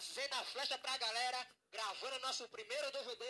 [0.00, 3.24] fazendo a flecha pra galera, gravando nosso primeiro DVD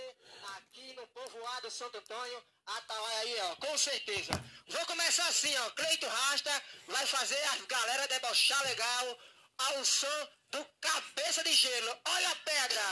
[0.57, 2.43] aqui no povoado Santo Antônio.
[2.65, 4.33] Atalaia aí, ó, com certeza.
[4.69, 5.71] Vou começar assim, ó.
[5.71, 9.19] Cleito Rasta vai fazer a galera debochar legal
[9.59, 11.97] ao som do Cabeça de Gelo.
[12.05, 12.83] Olha a pedra!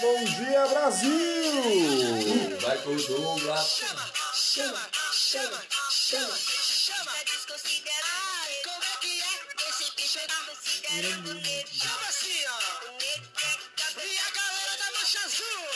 [0.00, 2.58] Bom dia, Brasil!
[2.60, 3.66] Vai pro Douglas.
[3.66, 6.38] Chama, chama, chama, chama.
[10.96, 11.72] Considerando negro.
[11.72, 12.58] Chama assim, ó.
[14.02, 15.68] E a galera da mancha azul?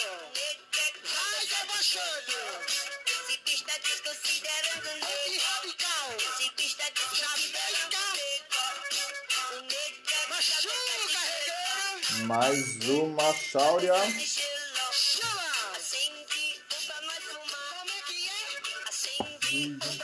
[1.04, 2.38] Vai debochando.
[3.46, 5.40] Esse tá desconsiderando o negro.
[5.44, 6.16] radical.
[6.58, 9.90] Esse tá desconsiderando o negro.
[10.30, 12.26] Machuca, regueiro.
[12.26, 13.94] Mais uma cháuria.
[14.92, 15.50] Chama.
[15.76, 17.70] Acende um pra nós fumar.
[17.78, 18.88] Como é que é?
[18.88, 19.99] Acende um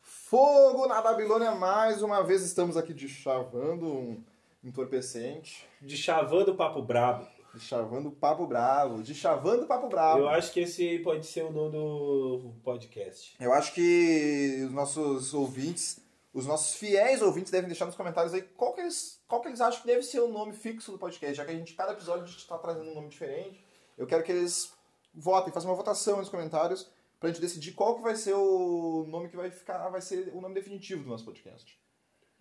[0.00, 4.24] Fogo na Babilônia, mais uma vez estamos aqui de chavando um
[4.64, 7.26] entorpecente, De chavando papo brabo.
[7.54, 10.20] de chavando papo bravo, de chavando papo bravo.
[10.20, 13.34] Eu acho que esse pode ser o nome do podcast.
[13.40, 16.00] Eu acho que os nossos ouvintes,
[16.34, 19.60] os nossos fiéis ouvintes devem deixar nos comentários aí qual que eles, qual que eles
[19.60, 22.24] acham que deve ser o nome fixo do podcast, já que a gente, cada episódio,
[22.24, 23.64] a gente está trazendo um nome diferente.
[23.96, 24.72] Eu quero que eles
[25.14, 29.28] votem, façam uma votação nos comentários pra gente decidir qual que vai ser o nome
[29.28, 31.78] que vai ficar, vai ser o nome definitivo do nosso podcast.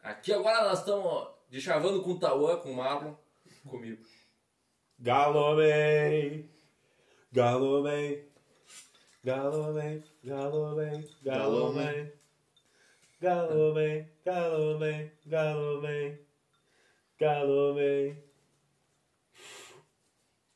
[0.03, 3.15] Aqui agora nós estamos de chavando com o Tauã, com o Marlon,
[3.67, 4.03] comigo.
[4.99, 6.49] Galomei,
[7.31, 8.29] Galomei,
[9.23, 12.13] Galomei, Galomei, Galomei,
[13.19, 16.25] Galomei, Galomei, Galomei,
[17.17, 18.24] Galomei.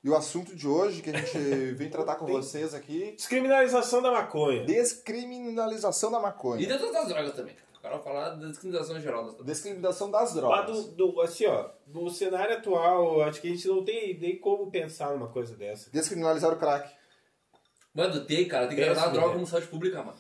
[0.10, 1.38] E o assunto de hoje que a gente
[1.78, 4.64] vem tratar com vocês aqui, Descriminalização da maconha.
[4.66, 6.66] descriminalização da E maconha.
[6.68, 7.54] de todas as drogas também.
[7.54, 7.70] cara.
[7.78, 9.46] O cara vai falar da discriminação geral das drogas.
[9.46, 10.86] Descriminalização das Mas drogas.
[10.88, 14.72] do, do- assim, ó, no cenário atual, acho que a gente não tem nem como
[14.72, 15.92] pensar numa coisa dessa.
[15.92, 16.92] Descriminalizar o crack.
[17.94, 19.34] Mano, tem, cara, tem que tratar a droga né?
[19.36, 20.18] como saúde pública, mano.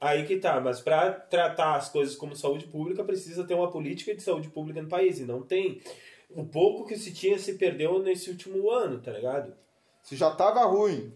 [0.00, 4.14] Aí que tá, mas pra tratar as coisas como saúde pública, precisa ter uma política
[4.14, 5.82] de saúde pública no país, e não tem.
[6.30, 9.54] O pouco que se tinha se perdeu nesse último ano, tá ligado?
[10.02, 11.12] Se já tava ruim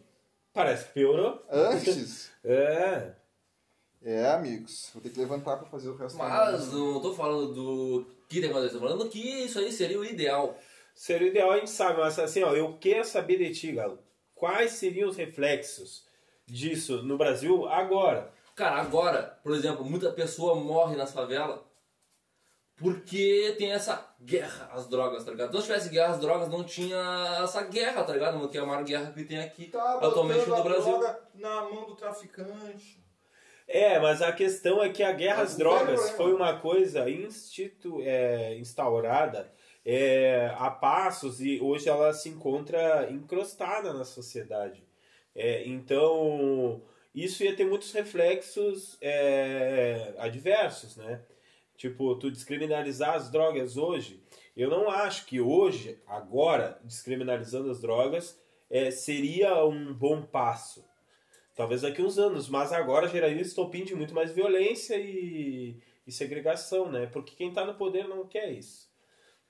[0.53, 1.43] Parece que piorou.
[1.50, 3.12] antes, É.
[4.03, 6.16] é, amigos, vou ter que levantar pra fazer o resto.
[6.19, 9.99] da Mas não tô falando do que tem acontecido, tô falando que isso aí seria
[9.99, 10.56] o ideal.
[10.94, 13.99] Seria o ideal, a gente sabe, mas assim, ó, eu quero saber de ti, Galo.
[14.34, 16.04] Quais seriam os reflexos
[16.47, 18.32] disso no Brasil agora?
[18.56, 21.60] Cara, agora, por exemplo, muita pessoa morre nas favelas
[22.81, 25.51] porque tem essa guerra às drogas, tá ligado?
[25.51, 28.49] Se não tivesse guerra às drogas, não tinha essa guerra, tá ligado?
[28.49, 30.99] Que é a maior guerra que tem aqui Tá atualmente no a Brasil.
[30.99, 32.99] droga na mão do traficante.
[33.69, 38.57] É, mas a questão é que a guerra às drogas foi uma coisa institu é,
[38.59, 39.53] instaurada
[39.85, 44.83] é, a passos e hoje ela se encontra encrostada na sociedade.
[45.35, 46.83] É, então,
[47.15, 51.21] isso ia ter muitos reflexos é, adversos, né?
[51.81, 54.23] Tipo, tu descriminalizar as drogas hoje,
[54.55, 60.85] eu não acho que hoje, agora, descriminalizando as drogas, é, seria um bom passo.
[61.57, 66.13] Talvez daqui uns anos, mas agora geraria um estopim de muito mais violência e, e
[66.13, 67.07] segregação, né?
[67.07, 68.91] Porque quem tá no poder não quer isso.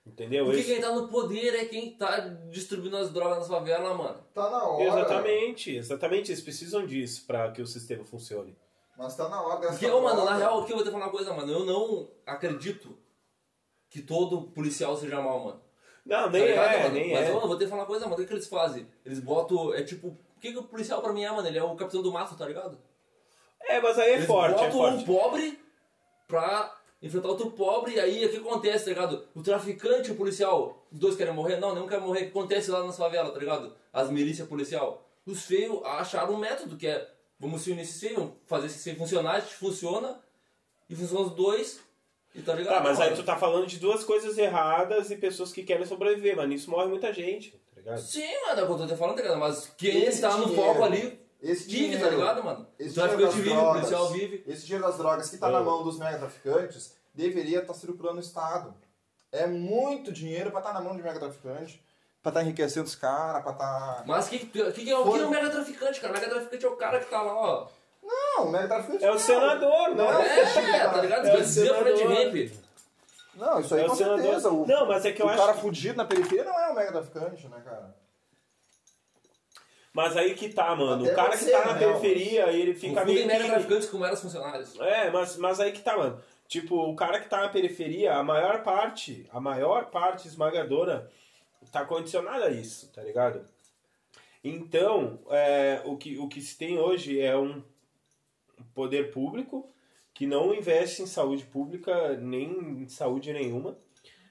[0.06, 0.44] Entendeu?
[0.44, 4.24] Porque Esse- quem tá no poder é quem tá distribuindo as drogas nas favelas, mano.
[4.32, 4.84] Tá na hora.
[4.84, 6.30] Exatamente, exatamente.
[6.30, 8.56] Eles precisam disso para que o sistema funcione.
[9.00, 11.06] Mas tá na hora dessa Porque, ô, mano, na real, aqui eu vou te falar
[11.06, 11.50] uma coisa, mano.
[11.50, 12.94] Eu não acredito
[13.88, 15.60] que todo policial seja mal, mano.
[16.04, 16.94] Não, Tá nem ligado, é, mano?
[16.94, 17.32] nem Mas, é.
[17.32, 18.16] mano, vou te falar uma coisa, mano.
[18.16, 18.86] O que, que eles fazem?
[19.02, 19.72] Eles botam.
[19.72, 20.08] É tipo.
[20.08, 21.48] O que, que o policial pra mim é, mano?
[21.48, 22.78] Ele é o capitão do mato, tá ligado?
[23.62, 25.02] É, mas aí é Eles forte, é botam forte.
[25.02, 25.64] um pobre
[26.28, 29.26] pra enfrentar outro pobre, e aí o que acontece, tá ligado?
[29.34, 31.56] O traficante e o policial, os dois querem morrer?
[31.56, 32.20] Não, nenhum quer morrer.
[32.20, 33.74] O que acontece lá nas favelas, tá ligado?
[33.92, 35.06] As milícias policial.
[35.24, 38.84] Os feios acharam um método que é, vamos se unir esses feios, vamos fazer esses
[38.84, 40.20] feios funcionar, a gente funciona,
[40.88, 41.80] e funciona os dois,
[42.34, 42.74] e tá ligado?
[42.74, 43.22] Tá, mas aí mano?
[43.22, 46.86] tu tá falando de duas coisas erradas e pessoas que querem sobreviver, mas nisso morre
[46.86, 47.98] muita gente, tá ligado?
[48.00, 49.38] Sim, mano, é o que eu tô te falando, tá ligado?
[49.40, 52.66] Mas quem Esse tá no dinheiro, foco ali, esse vive, dinheiro, tá ligado, mano?
[52.78, 54.44] Esse o traficante dinheiro vive, das o drogas, policial vive.
[54.46, 55.52] Esse dinheiro das drogas que tá É.
[55.52, 58.74] na mão dos mega traficantes deveria estar circulando no Estado.
[59.32, 61.82] É muito dinheiro pra estar na mão de mega traficante,
[62.22, 64.04] pra estar enriquecendo os caras, pra estar.
[64.06, 66.12] Mas o que, que, que, é, o que é o mega traficante, cara?
[66.12, 67.66] O mega traficante é o cara que tá lá, ó.
[68.02, 70.38] Não, o mega traficante É o senador, Não, né?
[70.38, 71.26] É, tá ligado?
[71.26, 72.50] É o Fred senador.
[73.34, 74.20] Não, isso aí É o com senador.
[74.22, 74.50] certeza.
[74.50, 76.70] O, Não, mas é que eu o acho cara que- fudido na periferia não é
[76.70, 77.94] um mega traficante, né, cara?
[79.92, 81.02] Mas aí que tá, mano.
[81.04, 81.98] Até o cara que tá na real.
[82.00, 83.50] periferia, ele fica meio mega que...
[83.50, 84.78] traficantes como eram os funcionários.
[84.78, 86.20] É, mas, mas aí que tá, mano.
[86.46, 91.10] Tipo, o cara que tá na periferia, a maior parte, a maior parte esmagadora
[91.70, 93.44] tá condicionada a isso, tá ligado?
[94.42, 97.62] Então, é, o, que, o que se tem hoje é um
[98.74, 99.70] poder público
[100.14, 103.78] que não investe em saúde pública nem em saúde nenhuma,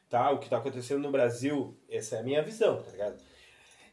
[0.10, 0.32] tá?
[0.32, 3.22] O que tá acontecendo no Brasil, essa é a minha visão, tá ligado?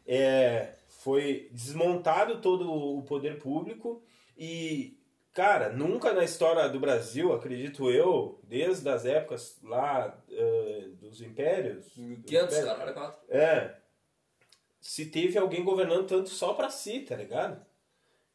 [0.06, 4.02] É, foi desmontado todo o poder público
[4.36, 4.98] e,
[5.32, 10.18] cara, nunca na história do Brasil, acredito eu, desde as épocas lá
[11.18, 13.20] dos impérios, dos 500, impérios, caralho, quatro.
[13.28, 13.76] é.
[14.80, 17.64] Se teve alguém governando tanto só pra si, tá ligado?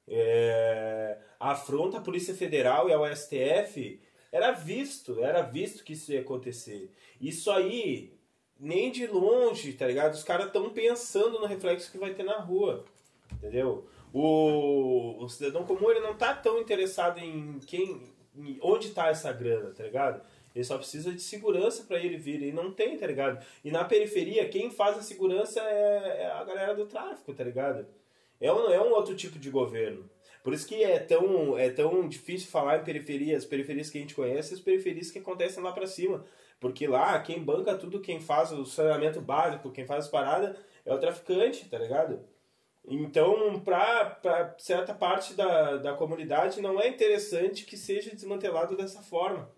[0.07, 4.01] É, a afronta à Polícia Federal e ao STF
[4.31, 6.91] era visto, era visto que isso ia acontecer.
[7.21, 8.19] Isso aí,
[8.59, 10.13] nem de longe, tá ligado?
[10.13, 12.83] Os caras estão pensando no reflexo que vai ter na rua,
[13.31, 13.87] entendeu?
[14.13, 19.31] O, o cidadão comum ele não tá tão interessado em quem, em onde tá essa
[19.31, 20.21] grana, tá ligado?
[20.55, 22.41] Ele só precisa de segurança pra ele vir.
[22.41, 23.43] E não tem, tá ligado?
[23.63, 27.85] E na periferia, quem faz a segurança é, é a galera do tráfico, tá ligado?
[28.39, 30.09] É um, é um outro tipo de governo.
[30.43, 34.01] Por isso que é tão, é tão difícil falar em periferia, as periferias que a
[34.01, 36.25] gente conhece, as periferias que acontecem lá pra cima.
[36.59, 40.55] Porque lá, quem banca tudo, quem faz o saneamento básico, quem faz as paradas,
[40.85, 42.19] é o traficante, tá ligado?
[42.87, 49.49] Então, pra certa parte da, da comunidade, não é interessante que seja desmantelado dessa forma,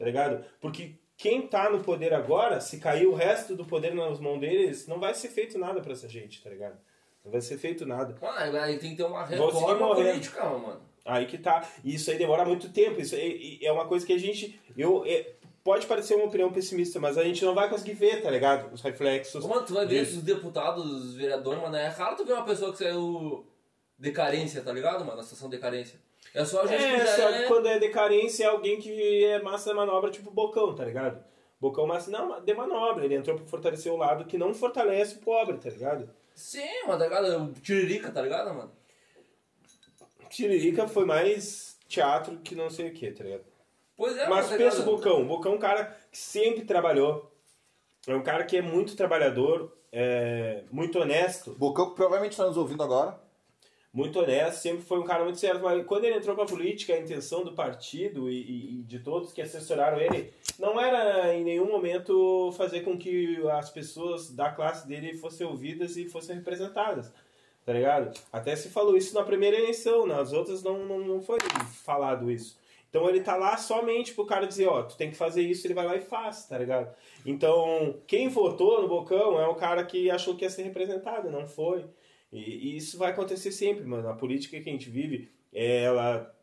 [0.00, 0.42] tá ligado?
[0.62, 4.86] Porque quem tá no poder agora, se cair o resto do poder nas mãos deles,
[4.88, 6.78] não vai ser feito nada pra essa gente, tá ligado?
[7.22, 8.16] Não vai ser feito nada.
[8.18, 10.80] Mano, aí tem que ter uma reforma política, mano.
[11.04, 11.68] Aí que tá.
[11.84, 12.98] E isso aí demora muito tempo.
[12.98, 14.58] Isso aí é uma coisa que a gente.
[14.74, 18.30] Eu, é- pode parecer uma opinião pessimista, mas a gente não vai conseguir ver, tá
[18.30, 18.72] ligado?
[18.72, 19.44] Os reflexos.
[19.44, 20.16] Mano, tu vai ver disso.
[20.18, 23.44] os deputados, os vereadores, mano, é raro tu ver uma pessoa que saiu
[23.98, 25.18] de carência, tá ligado, mano?
[25.18, 26.00] Na situação de carência.
[26.34, 27.42] É só a gente É, só é...
[27.42, 31.22] que quando é decadência é alguém que é massa de manobra, tipo Bocão, tá ligado?
[31.60, 33.04] Bocão massa, não, de manobra.
[33.04, 36.08] Ele entrou pra fortalecer o lado que não fortalece o pobre, tá ligado?
[36.34, 37.44] Sim, mano, tá ligado?
[37.44, 38.72] O Tiririca, tá ligado, mano?
[40.30, 43.44] Tiririca foi mais teatro que não sei o que, tá ligado?
[43.96, 44.84] Pois é, Mas mano, tá pensa o?
[44.84, 45.20] Bocão.
[45.20, 47.30] O Bocão é um cara que sempre trabalhou.
[48.06, 51.54] É um cara que é muito trabalhador, é muito honesto.
[51.58, 53.20] Bocão que provavelmente está nos ouvindo agora.
[53.92, 55.62] Muito honesto, sempre foi um cara muito certo.
[55.62, 59.32] Mas quando ele entrou pra política, a intenção do partido e, e- e de todos
[59.32, 64.86] que assessoraram ele não era em nenhum momento fazer com que as pessoas da classe
[64.86, 67.12] dele fossem ouvidas e fossem representadas.
[67.66, 68.16] Tá ligado?
[68.32, 71.38] Até se falou isso na primeira eleição, nas outras não, não, não foi
[71.84, 72.58] falado isso.
[72.88, 75.74] Então ele tá lá somente pro cara dizer, ó, tu tem que fazer isso, ele
[75.74, 76.92] vai lá e faz, tá ligado?
[77.24, 81.46] Então, quem votou no Bocão é o cara que achou que ia ser representado, não
[81.46, 81.84] foi.
[82.32, 84.08] E, e isso vai acontecer sempre, mano.
[84.08, 86.34] A política que a gente vive, ela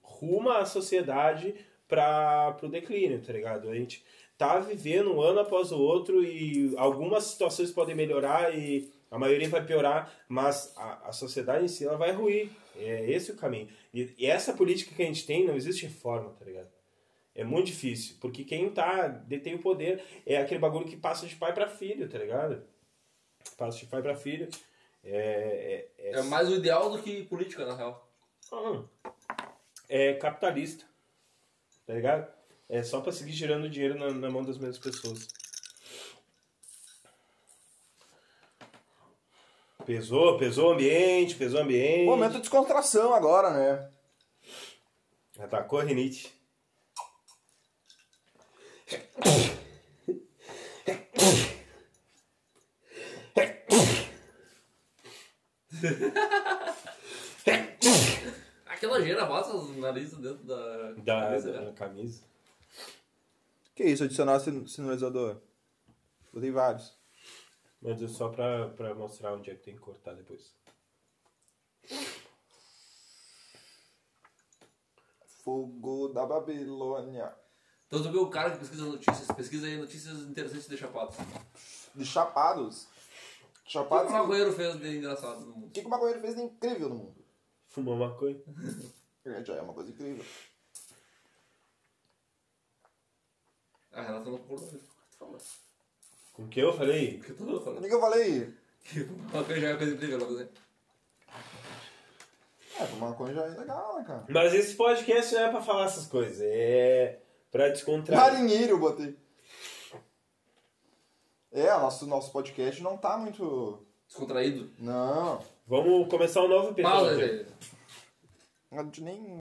[0.00, 1.54] ruma a sociedade
[1.86, 3.68] para pro declínio, tá ligado?
[3.68, 4.04] A gente
[4.36, 9.48] tá vivendo um ano após o outro e algumas situações podem melhorar e a maioria
[9.48, 12.50] vai piorar, mas a, a sociedade em si ela vai ruir.
[12.76, 13.68] É esse o caminho.
[13.92, 16.68] E, e essa política que a gente tem não existe reforma, tá ligado?
[17.34, 21.34] É muito difícil, porque quem tá detém o poder é aquele bagulho que passa de
[21.36, 22.62] pai para filho, tá ligado?
[23.56, 24.48] Passa de pai para filho.
[25.04, 28.08] É, é, É mais o ideal do que política, na real.
[28.52, 28.86] Hum.
[29.88, 30.84] é capitalista.
[31.86, 32.32] Tá ligado?
[32.68, 35.28] É só pra seguir girando dinheiro na, na mão das mesmas pessoas.
[39.84, 42.06] Pesou, pesou o ambiente, pesou o ambiente.
[42.06, 43.90] Momento de descontração agora, né?
[45.38, 46.32] Atacou a rinite.
[58.66, 60.92] Aquela geira bota os narizes dentro da...
[60.92, 61.72] Da, camisa, da né?
[61.72, 62.22] camisa.
[63.74, 65.40] Que isso, adicionar sin- sinalizador.
[66.32, 66.96] Botei vários.
[67.80, 70.52] Mas é só pra, pra mostrar onde é que tem que cortar depois.
[75.42, 77.32] Fogo da Babilônia.
[77.86, 81.16] Então tu vê o cara que pesquisa notícias, pesquisa aí notícias interessantes de Chapados.
[81.94, 82.88] De chapados.
[83.64, 84.10] Que Chapados.
[84.10, 85.70] o maconheiro fez de engraçado no O mundo?
[85.72, 87.24] que, que o maconheiro fez de incrível no mundo?
[87.68, 88.36] Fumou maconha.
[89.26, 90.22] É, Já é uma coisa incrível.
[93.92, 95.38] A Renata não concordou com o que tu falou.
[96.34, 97.16] Com o que eu falei?
[97.16, 97.78] O que tu falou?
[97.78, 98.54] O que que eu falei?
[98.84, 100.48] Que maconha já é coisa incrível, logo assim.
[102.78, 104.26] É, tomar maconha já é legal, né, cara?
[104.28, 108.20] Mas esse podcast não é pra falar essas coisas, é pra descontrair.
[108.20, 109.16] Marinheiro eu botei.
[111.54, 113.86] É, nosso, nosso podcast não tá muito.
[114.08, 114.70] Descontraído.
[114.78, 115.40] Não.
[115.66, 117.16] Vamos começar um novo Pausa, episódio.
[117.18, 117.46] velho.
[118.72, 119.38] Gente nem.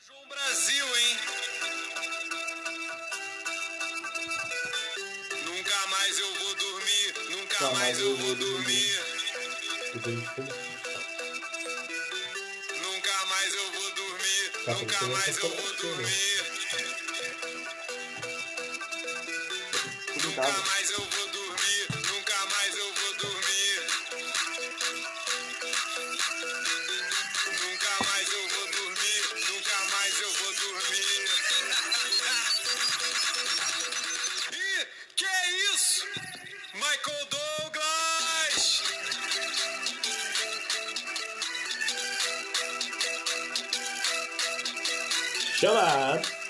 [0.00, 1.16] João Brasil, hein?
[5.46, 9.00] Nunca mais eu vou dormir, nunca mais eu vou dormir.
[12.82, 15.76] Nunca mais eu vou dormir, Tá nunca mais eu vou né?
[15.80, 16.53] dormir.
[20.34, 20.64] Nunca casa.
[20.66, 23.86] mais eu vou dormir, nunca mais eu vou dormir.
[27.62, 31.28] Nunca mais eu vou dormir, nunca mais eu vou dormir.
[34.50, 36.04] Ih, que é isso?
[36.74, 38.82] Michael Douglas!
[45.60, 46.43] Chama!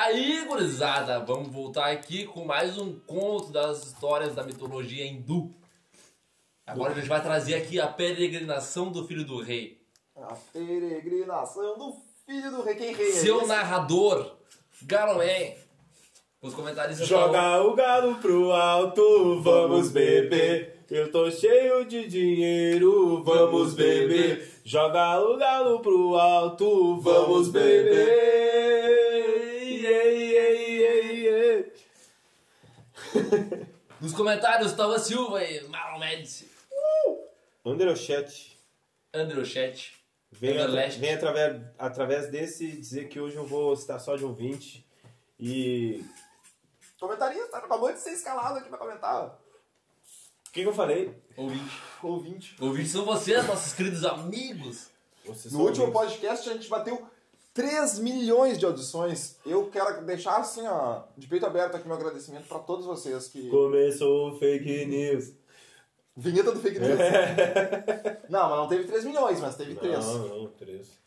[0.00, 5.52] Aí, gurizada, vamos voltar aqui com mais um conto das histórias da mitologia hindu.
[6.64, 9.76] Agora a gente vai trazer aqui a peregrinação do filho do rei.
[10.14, 12.76] A peregrinação do filho do rei.
[12.76, 13.48] Quem rei é Seu esse?
[13.48, 14.36] narrador,
[14.84, 15.56] Galoé.
[16.40, 20.84] Os comentaristas Joga o galo pro alto, vamos beber.
[20.88, 24.60] Eu tô cheio de dinheiro, vamos beber.
[24.64, 28.97] Joga o galo pro alto, vamos beber.
[34.00, 36.48] Nos comentários, Tava Silva e Marlon Médici.
[37.64, 38.56] Anderochet,
[39.12, 39.92] Androchet.
[40.32, 44.86] vem, atra- vem através, através desse dizer que hoje eu vou estar só de ouvinte.
[45.38, 46.04] E.
[46.98, 49.26] Comentarista, acabou de ser escalado aqui pra comentar.
[49.26, 51.14] O que, que eu falei?
[51.36, 51.82] Ouvinte.
[52.02, 52.56] Ouvinte.
[52.60, 54.88] Ouvintes são vocês, nossos queridos amigos.
[55.24, 56.16] Vocês No último ouvintes.
[56.16, 57.06] podcast a gente bateu
[57.58, 59.36] 3 milhões de audições.
[59.44, 63.48] Eu quero deixar assim, ó, de peito aberto aqui meu agradecimento pra todos vocês que.
[63.48, 65.32] Começou o fake news.
[66.16, 66.98] Vinheta do fake news.
[68.30, 69.92] não, mas não teve 3 milhões, mas teve 3.
[69.92, 71.00] Não, não, três.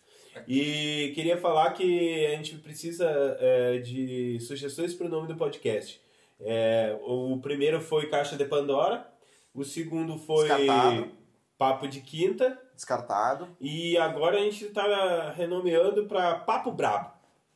[0.45, 3.07] E queria falar que a gente precisa
[3.39, 6.01] é, de sugestões para o nome do podcast.
[6.37, 9.07] É, o primeiro foi Caixa de Pandora,
[9.53, 11.11] o segundo foi Descartado.
[11.57, 13.55] Papo de Quinta, Descartado.
[13.59, 17.11] e agora a gente está renomeando para Papo Brabo.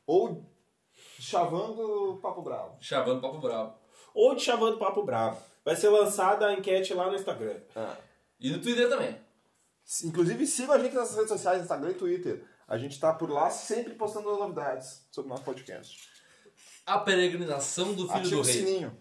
[0.05, 0.45] Ou
[1.19, 2.77] chavando Papo Bravo.
[2.79, 3.73] Chavando Papo Bravo.
[4.13, 5.37] Ou de Chavando Papo Brabo.
[5.63, 7.59] Vai ser lançada a enquete lá no Instagram.
[8.39, 9.19] E no Twitter também.
[10.03, 12.45] Inclusive sigam a gente nas redes sociais, Instagram e Twitter.
[12.67, 16.07] A gente tá por lá sempre postando novidades sobre o nosso podcast.
[16.85, 18.53] A peregrinação do filho Ativa do o rei.
[18.53, 18.97] sininho.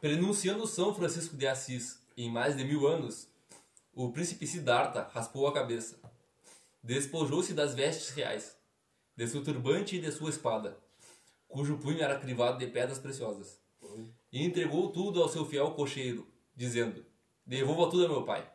[0.00, 3.28] Prenunciando São Francisco de Assis em mais de mil anos,
[3.94, 5.98] o príncipe Siddhartha raspou a cabeça.
[6.82, 8.56] Despojou-se das vestes reais,
[9.16, 10.76] de seu turbante e de sua espada,
[11.46, 13.60] cujo punho era crivado de pedras preciosas,
[14.32, 17.04] e entregou tudo ao seu fiel cocheiro, dizendo:
[17.46, 18.50] Devolva tudo a meu pai,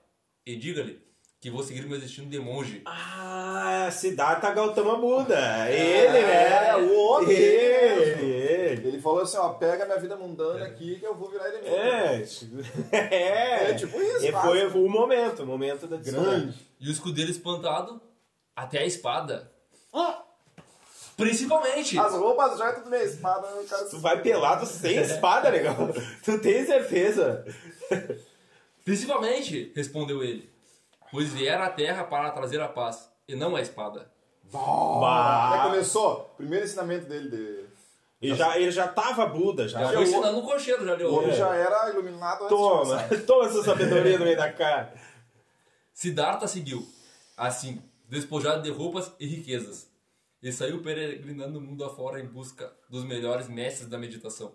[0.45, 1.07] e diga-lhe
[1.39, 2.81] que vou seguir meu destino de monge.
[2.85, 5.69] Ah, Siddhartha Gautama Buda.
[5.69, 6.69] Ele, né?
[6.69, 7.37] É, o homem.
[7.37, 8.36] Ele,
[8.85, 9.01] ele.
[9.01, 11.69] Falou assim, ó, pega minha vida mundana aqui que eu vou virar eremita.
[11.69, 12.25] É,
[12.91, 16.57] é, É, tipo isso, E foi o momento, o momento da Grande.
[16.79, 18.01] E o escudeiro espantado,
[18.55, 19.51] até a espada.
[19.93, 20.23] Ah,
[21.15, 21.97] Principalmente!
[21.97, 23.85] as roupas já é tudo minha espada, o cara...
[23.85, 25.75] Tu vai pelado sem espada, legal.
[26.23, 27.43] Tu tem certeza?
[28.85, 30.47] Principalmente, respondeu ele,
[31.11, 34.11] pois viera à terra para trazer a paz, e não a espada.
[34.51, 34.59] Bah.
[35.51, 35.63] Aí Bah.
[35.71, 37.65] começou, primeiro ensinamento dele de...
[38.21, 39.79] Ele já, ele já tava Buda, já.
[39.79, 41.13] Já foi ensinando no cocheiro, já O deu.
[41.13, 41.33] homem É.
[41.33, 44.93] já era iluminado antes Toma, toma essa sabedoria no meio da cara.
[45.93, 46.87] Siddhartha seguiu,
[47.35, 49.87] assim, despojado de roupas e riquezas,
[50.41, 54.51] e saiu peregrinando o mundo afora em busca dos melhores mestres da meditação.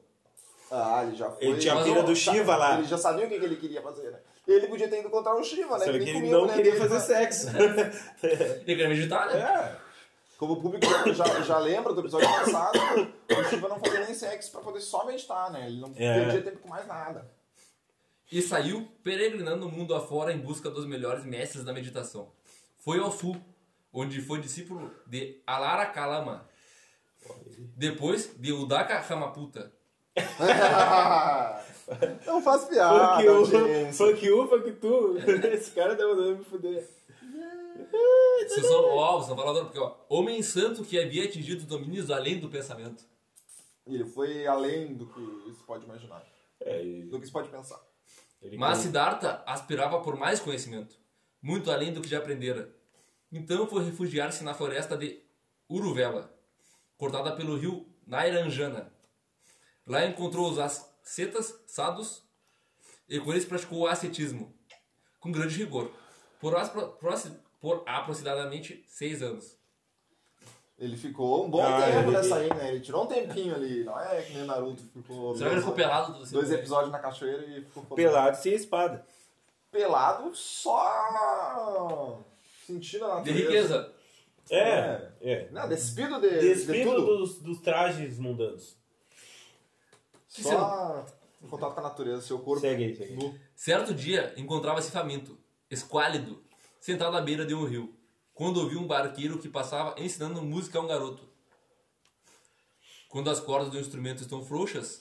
[0.71, 1.45] Ah, ele já foi...
[1.45, 2.79] Ele tinha a pira do Shiva lá.
[2.79, 4.19] Ele já sabia o que ele queria fazer, né?
[4.49, 5.85] Ele podia ter ido encontrar o Shiva, né?
[5.85, 7.01] Só que ele a não queria fazer né?
[7.01, 7.49] sexo.
[8.23, 9.39] Ele queria meditar, né?
[9.39, 9.82] É.
[10.43, 10.85] Como o público
[11.15, 12.77] já, já, lembra do episódio passado,
[13.31, 15.69] o Shiva não fazia nem sexo pra poder só meditar, né?
[15.69, 16.19] Ele não É.
[16.19, 17.31] perdia tempo com mais nada.
[18.33, 22.33] E saiu peregrinando o mundo afora em busca dos melhores mestres da meditação.
[22.81, 23.37] Foi ao sul,
[23.93, 26.45] onde foi discípulo de Alara Kalama.
[27.77, 29.73] Depois de Udaka Ramaputa.
[32.27, 33.93] não faz piada, you, audiência.
[33.93, 35.19] fuck you, fuck tu.
[35.55, 36.85] Esse cara tá mandando me fuder.
[38.49, 42.39] Vocês são, ó, vocês são faladores, porque ó, homem santo que havia atingido domínios além
[42.41, 43.05] do pensamento.
[43.87, 46.25] Ele foi além do que se pode imaginar.
[46.61, 47.81] É, e Do que se pode pensar.
[48.41, 50.97] ele Mas com- Siddhartha aspirava por mais conhecimento,
[51.41, 52.75] muito além do que já aprendera.
[53.31, 55.21] Então foi refugiar-se na floresta de
[55.69, 56.33] Uruvela,
[56.97, 58.93] cortada pelo rio Nairanjana.
[59.87, 62.23] Lá encontrou os ascetas sadhus
[63.09, 64.53] e com eles praticou o ascetismo,
[65.19, 65.91] com grande rigor,
[66.41, 69.57] por, aspro- proxi- por aproximadamente seis anos.
[70.79, 72.71] Ele ficou um bom Ah, tempo ele- nessa aí, né?
[72.71, 73.85] Ele tirou um tempinho ali.
[73.85, 75.35] Não é que nem Naruto ficou.
[75.37, 76.13] Será que ele ficou pelado?
[76.19, 79.07] do Dois episódios na cachoeira e ficou pelado sem espada.
[79.71, 82.21] Pelado só
[82.67, 83.39] sentindo a De natureza.
[83.49, 83.93] riqueza.
[84.51, 85.49] É, é.
[85.53, 87.07] Não, despido de, de Despido tudo.
[87.19, 88.77] dos, dos trajes mundanos.
[90.29, 91.05] Só
[91.41, 92.61] em contato com a natureza, seu corpo.
[92.61, 93.41] Segue aí, segue.
[93.55, 95.39] Certo dia, encontrava-se faminto,
[95.71, 96.43] esquálido,
[96.83, 97.97] sentado à beira de um rio,
[98.35, 101.23] quando ouviu um barqueiro que passava ensinando música a um garoto.
[103.09, 105.01] Quando as cordas do instrumento estão frouxas,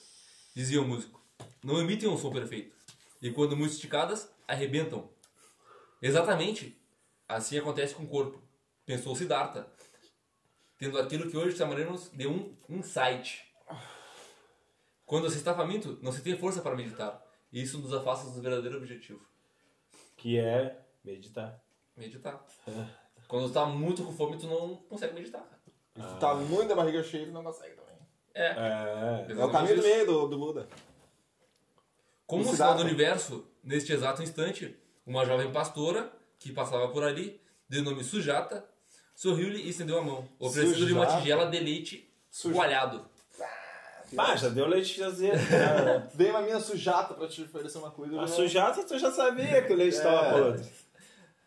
[0.54, 1.20] dizia o músico,
[1.60, 2.76] não emitem um som perfeito.
[3.20, 5.10] E quando muito esticadas, arrebentam.
[6.00, 6.80] Exatamente
[7.28, 8.40] assim acontece com o corpo,
[8.86, 9.66] pensou Siddhartha,
[10.78, 13.42] tendo aquilo que hoje chamaremos de um insight.
[15.04, 17.20] Quando você está faminto, não se tem força para meditar.
[17.52, 19.26] E isso nos afasta do verdadeiro objetivo.
[20.16, 21.60] Que é meditar.
[21.96, 22.44] Meditar.
[23.28, 25.42] Quando tu tá muito com fome, tu não consegue meditar.
[25.42, 25.60] cara.
[25.96, 27.92] E tu tá muito da barriga cheia e não consegue também.
[28.34, 28.46] É.
[28.46, 29.26] É.
[29.38, 30.68] É o caminho do meio do, do Buda.
[32.26, 34.74] Como sinal do universo, neste exato instante,
[35.06, 38.64] uma jovem pastora que passava por ali, de nome Sujata,
[39.14, 41.22] sorriu-lhe e estendeu a mão, oferecendo-lhe uma Sujata?
[41.22, 43.06] tigela de leite Suja- coalhado.
[44.36, 45.38] Já deu leite caseiro.
[45.38, 45.98] já.
[46.14, 48.20] Veio uma mina sujata pra te oferecer uma coisa.
[48.20, 50.02] A já- sujata tu já sabia que o leite É.
[50.02, 50.68] tava podre.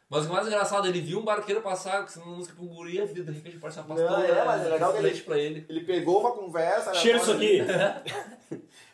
[0.10, 3.08] Mas o mais engraçado, ele viu um barqueiro passar, que uma música pro guri, e
[3.08, 4.12] de repente aparece uma pastora.
[4.12, 5.66] Não, é, mas é legal que ele- pra ele.
[5.68, 6.94] Ele pegou uma conversa.
[6.94, 7.60] Cheira isso aqui.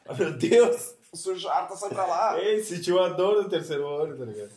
[0.07, 0.95] oh, meu Deus.
[1.11, 2.39] O sujata sai pra lá.
[2.39, 4.51] Ele sentiu a dor no terceiro olho, tá ligado?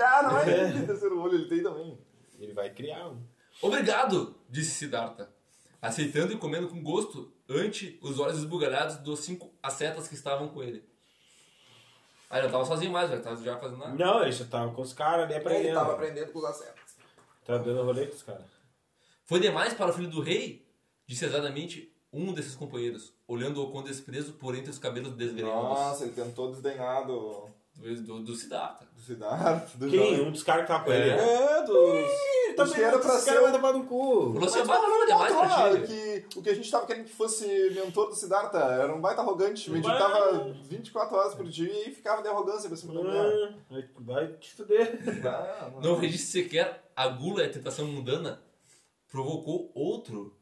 [0.00, 1.96] Ah, não é ele, terceiro olho, ele tem também.
[2.40, 3.22] Ele vai criar um.
[3.62, 5.30] Obrigado, disse Siddhartha,
[5.80, 10.60] aceitando e comendo com gosto ante os olhos esbugalhados dos cinco ascetas que estavam com
[10.62, 10.82] ele.
[12.32, 13.94] Ah, ele não tava sozinho mais, velho, tava já fazendo nada.
[13.94, 15.66] Não, ele já tava com os caras ali aprendendo.
[15.66, 16.94] Ele tava aprendendo com os acertos.
[17.44, 18.46] Tá dando rolê com os caras.
[19.26, 20.66] Foi demais para o filho do rei,
[21.06, 26.14] disse exatamente um desses companheiros, olhando-o com desprezo por entre os cabelos desgrenhados Nossa, ele
[26.14, 27.50] tentou desdenhar do,
[27.82, 28.86] do, do, do Siddhartha.
[28.94, 29.78] do Siddhartha.
[29.78, 29.98] Do Quem?
[29.98, 30.26] jovem.
[30.28, 31.10] Um dos caras que tava com ele.
[31.10, 32.32] É, dos.
[32.56, 33.30] Tá Os que era pra Os ser.
[33.30, 34.32] caras o- vai tomar no cu.
[34.34, 35.86] Falou assim, Mas "Bah, não, foi demais pra ti.
[36.28, 39.22] que o que a gente tava querendo que fosse mentor do Siddhartha era um baita
[39.22, 39.70] arrogante.
[39.70, 43.54] Meditava 24 horas por dia e ficava de arrogância pra cima da mulher.
[43.70, 44.98] Ah, vai- te fuder.
[45.26, 45.80] Ah, não.
[45.80, 48.42] Não resiste sequer a gula e a tentação mundana,
[49.10, 50.36] provocou outro.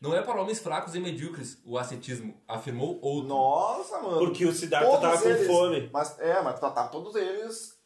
[0.00, 3.28] Não é para homens fracos e medíocres o ascetismo, afirmou outro.
[3.28, 4.18] Nossa, mano.
[4.18, 5.46] Porque o Siddhartha Todos tava com eles.
[5.46, 5.90] fome.
[5.92, 7.80] Mas, é, mas tá, tá todos eles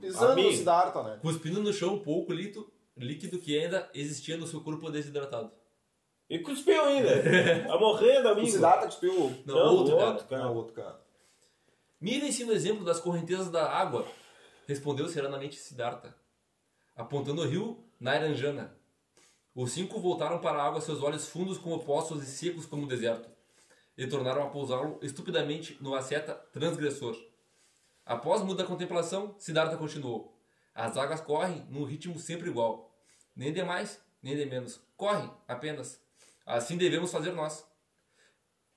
[0.00, 0.50] pisando Amigo.
[0.50, 1.18] no Siddhartha, né?
[1.22, 5.52] cuspindo no chão um pouco líquido, líquido que ainda existia no seu corpo desidratado.
[6.28, 7.10] E cuspiu ainda.
[7.68, 8.46] Tá morrendo, O amigo.
[8.50, 9.12] Siddhartha cuspiu.
[9.46, 10.10] Não, Não, outro, o cara.
[10.10, 10.42] outro, cara.
[10.42, 11.00] Não, o outro cara.
[12.00, 14.04] Mirem-se no exemplo das correntezas da água,
[14.66, 16.12] respondeu serenamente Siddhartha,
[16.96, 18.76] apontando o rio Nairanjana.
[19.54, 22.88] Os cinco voltaram para a água, seus olhos fundos como poços e secos como o
[22.88, 23.28] deserto,
[23.96, 27.16] e tornaram a pousá-lo estupidamente no asceta transgressor.
[28.04, 30.34] Após muda contemplação, Siddhartha continuou.
[30.74, 32.90] As águas correm num ritmo sempre igual.
[33.36, 34.80] Nem de mais, nem de menos.
[34.96, 36.00] Correm, apenas.
[36.46, 37.64] Assim devemos fazer nós.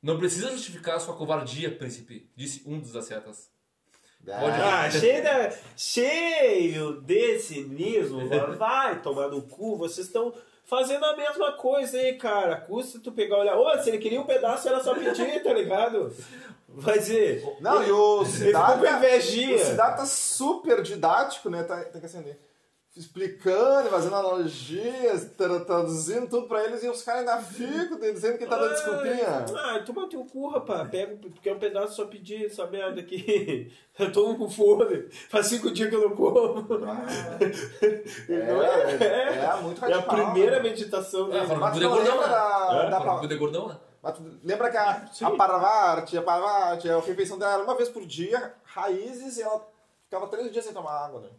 [0.02, 3.50] Não precisa justificar sua covardia, príncipe, disse um dos ascetas.
[4.24, 8.20] Pode- Ah, cheio, da- cheio de cinismo.
[8.58, 9.78] Vai tomar no cu.
[9.78, 10.34] Vocês estão
[10.66, 12.58] fazendo a mesma coisa aí, cara.
[12.58, 13.58] Custa tu pegar e olhar.
[13.58, 16.14] Ô, se ele queria um pedaço, era só pedir, tá ligado?
[16.68, 17.42] Vai dizer.
[17.62, 19.56] Não, e o Ele ficou com invejinha.
[19.56, 21.64] O Siddhartha super didático, né?
[21.64, 22.38] Tá, tem que acender.
[22.98, 28.46] Explicando, fazendo analogias, tra- traduzindo tudo pra eles e os caras ainda ficam dizendo que
[28.46, 29.46] tá dando desculpinha.
[29.54, 30.90] Ah, toma teu cu, rapaz.
[30.90, 33.70] Pega, porque é um pedaço só pedir essa merda aqui.
[34.00, 35.10] Eu tô com fome.
[35.30, 36.66] Faz cinco dias que eu não como.
[38.30, 38.96] É, Não é,
[39.58, 40.16] é muito É a radical.
[40.34, 40.64] primeira né?
[40.64, 41.48] meditação É, dele.
[41.48, 42.34] fala- Mas tu Buda não gordão, lembra né?
[42.34, 43.78] da, É, da, do gordão, né?
[44.44, 48.54] Lembra que a, a Parvati, a Parvati, a refeição dela era uma vez por dia,
[48.64, 49.66] raízes, e ela
[50.04, 51.30] ficava três dias sem tomar água, né?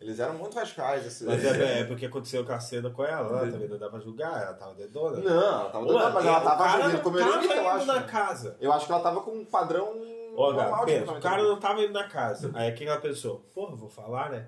[0.00, 1.26] Eles eram muito radicais, esses.
[1.26, 4.42] Mas é, é porque aconteceu com a cena com ela também não dá pra julgar,
[4.42, 5.18] ela tava dedona.
[5.18, 7.86] Não, ela tava Pô, dando, mas ela tava cara não como tava eu acho.
[7.86, 8.06] na né?
[8.10, 8.56] casa.
[8.60, 9.94] Eu acho que ela tava com um padrão
[10.34, 12.50] Ó, normal pensa, o cara não tava indo na casa.
[12.54, 13.44] Aí o que ela pensou?
[13.54, 14.46] Porra, vou falar, né?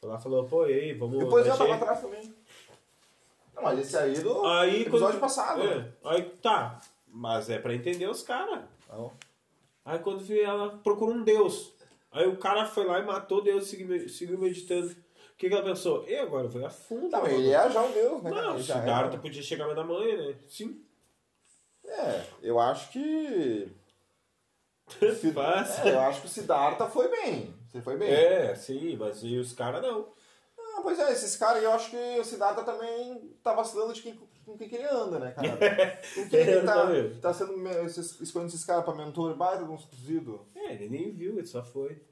[0.00, 1.18] Foi lá e falou, pô, e aí, vamos...
[1.18, 2.34] Depois ela tava atrás também.
[3.56, 5.62] Não, mas esse aí do Aí, episódio quando- passado.
[5.62, 6.78] É, aí, tá.
[7.08, 8.60] Mas é pra entender os caras.
[8.88, 9.10] Não.
[9.84, 11.72] Aí quando vê ela procura um Deus.
[12.12, 14.88] Aí o cara foi lá e matou Deus e seguiu, meditando.
[14.88, 16.08] O que, que ela pensou?
[16.08, 17.10] E agora foi a fundo.
[17.10, 18.30] Não, ele é já um deus, né?
[18.30, 18.62] Não, o é.
[18.62, 20.34] Siddhartha podia chegar mais da mãe, né?
[20.48, 20.82] Sim.
[21.84, 23.68] É, eu acho que.
[25.34, 25.84] Faz.
[25.84, 27.54] É, eu acho que o Siddhartha foi bem.
[27.66, 28.10] Você foi bem.
[28.10, 30.08] É, sim, mas e os caras não.
[30.58, 34.18] Ah, pois é, esses caras, eu acho que o Siddhartha também tá vacilando de quem,
[34.44, 35.48] com quem que ele anda, né, cara?
[36.14, 37.20] Com quem ele tá, Exatamente.
[37.20, 40.40] tá sendo, escolhendo esses caras pra mentor, baita de cozidos.
[40.68, 42.02] É, ele nem viu, ele só foi.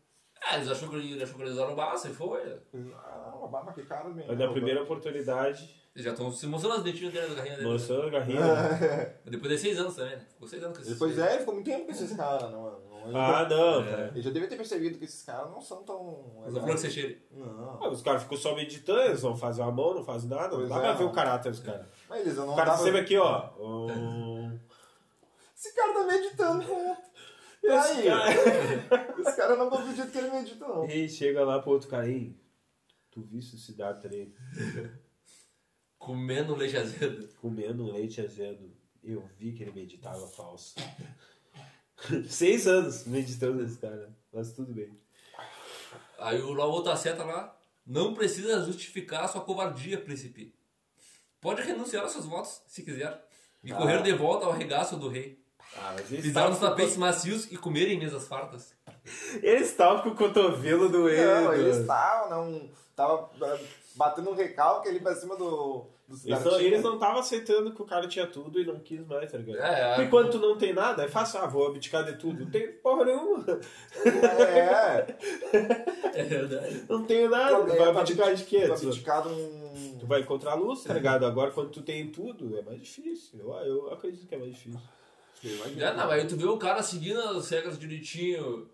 [0.46, 2.58] Ah, eles achou que ele achou que eles usaram base e foi.
[2.94, 4.26] Ah, uma barba que cara, bem.
[4.28, 5.62] Mas na primeira oportunidade,
[5.94, 7.68] Eles já estão se mostrando as dentinhas dele da garrinha dele.
[7.68, 8.40] mostrou a garrinha.
[8.40, 9.16] né?
[9.24, 10.26] Depois de seis anos também, né?
[10.28, 13.16] Ficou seis anos com esses Depois é, ficou muito tempo com esses caras, não, não
[13.16, 13.80] Ah, já- não.
[13.80, 13.90] É.
[13.90, 14.08] cara.
[14.08, 16.34] Ele já devia ter percebido que esses caras não são tão.
[16.44, 17.22] Mas não que você.
[17.30, 17.78] Não.
[17.82, 20.48] Ah, Os caras ficam só meditando, eles não fazem a mão, não fazem nada.
[20.48, 21.10] Não Pois dá é, pra ver não.
[21.10, 21.86] o caráter dos caras.
[22.08, 23.50] Mas eles não O cara pra- sempre aqui, ó.
[23.58, 24.58] um-
[25.56, 26.96] Esse cara tá meditando com.
[27.64, 28.04] E Esse aí?
[28.04, 30.84] cara- Esse cara não acredita que ele medita, não.
[30.86, 32.36] E chega lá pro outro cara, ei,
[33.10, 34.34] tu viste o Siddhartha ali
[35.98, 37.26] Comendo leite azedo.
[37.40, 38.70] comendo um leite azedo?
[39.02, 40.74] Eu vi que ele meditava falso.
[42.28, 44.98] Seis anos meditando esse cara, mas tudo bem.
[46.18, 50.54] Aí o lá outro seta lá não precisa justificar a sua covardia, príncipe.
[51.40, 53.26] Pode renunciar aos seus votos, se quiser,
[53.62, 53.76] e Ah.
[53.76, 55.42] correr de volta ao regaço do rei.
[55.76, 57.00] Ah, Pisar nos tapetes com...
[57.00, 58.72] macios e comer em mesas fartas.
[59.42, 61.44] Eles estavam com o cotovelo doendo.
[61.44, 62.70] Não, eles estavam, não.
[62.96, 63.60] Tava eh,
[63.96, 65.84] batendo um recalque ali pra cima do.
[66.08, 69.04] do Eles não- Eles não estavam aceitando que o cara tinha tudo e não quis
[69.06, 69.58] mais, tá ligado?
[69.58, 70.06] É, é.
[70.06, 72.44] quando tu não tem nada, é fácil, ah, vou abdicar de tudo.
[72.44, 73.44] Não tem porra nenhuma.
[74.04, 75.16] É,
[76.14, 76.84] É verdade.
[76.88, 77.64] Não tenho nada.
[77.64, 78.66] Tu vai abdicar de quê?
[78.68, 79.96] Tu, abdicado um.
[79.98, 81.26] tu vai encontrar luz, tá ligado?
[81.26, 83.40] Agora, quando tu tem tudo, é mais difícil.
[83.40, 84.80] Eu, eu acredito que é mais difícil.
[85.76, 88.68] Já não, mas aí tu vê o cara seguindo as regras direitinho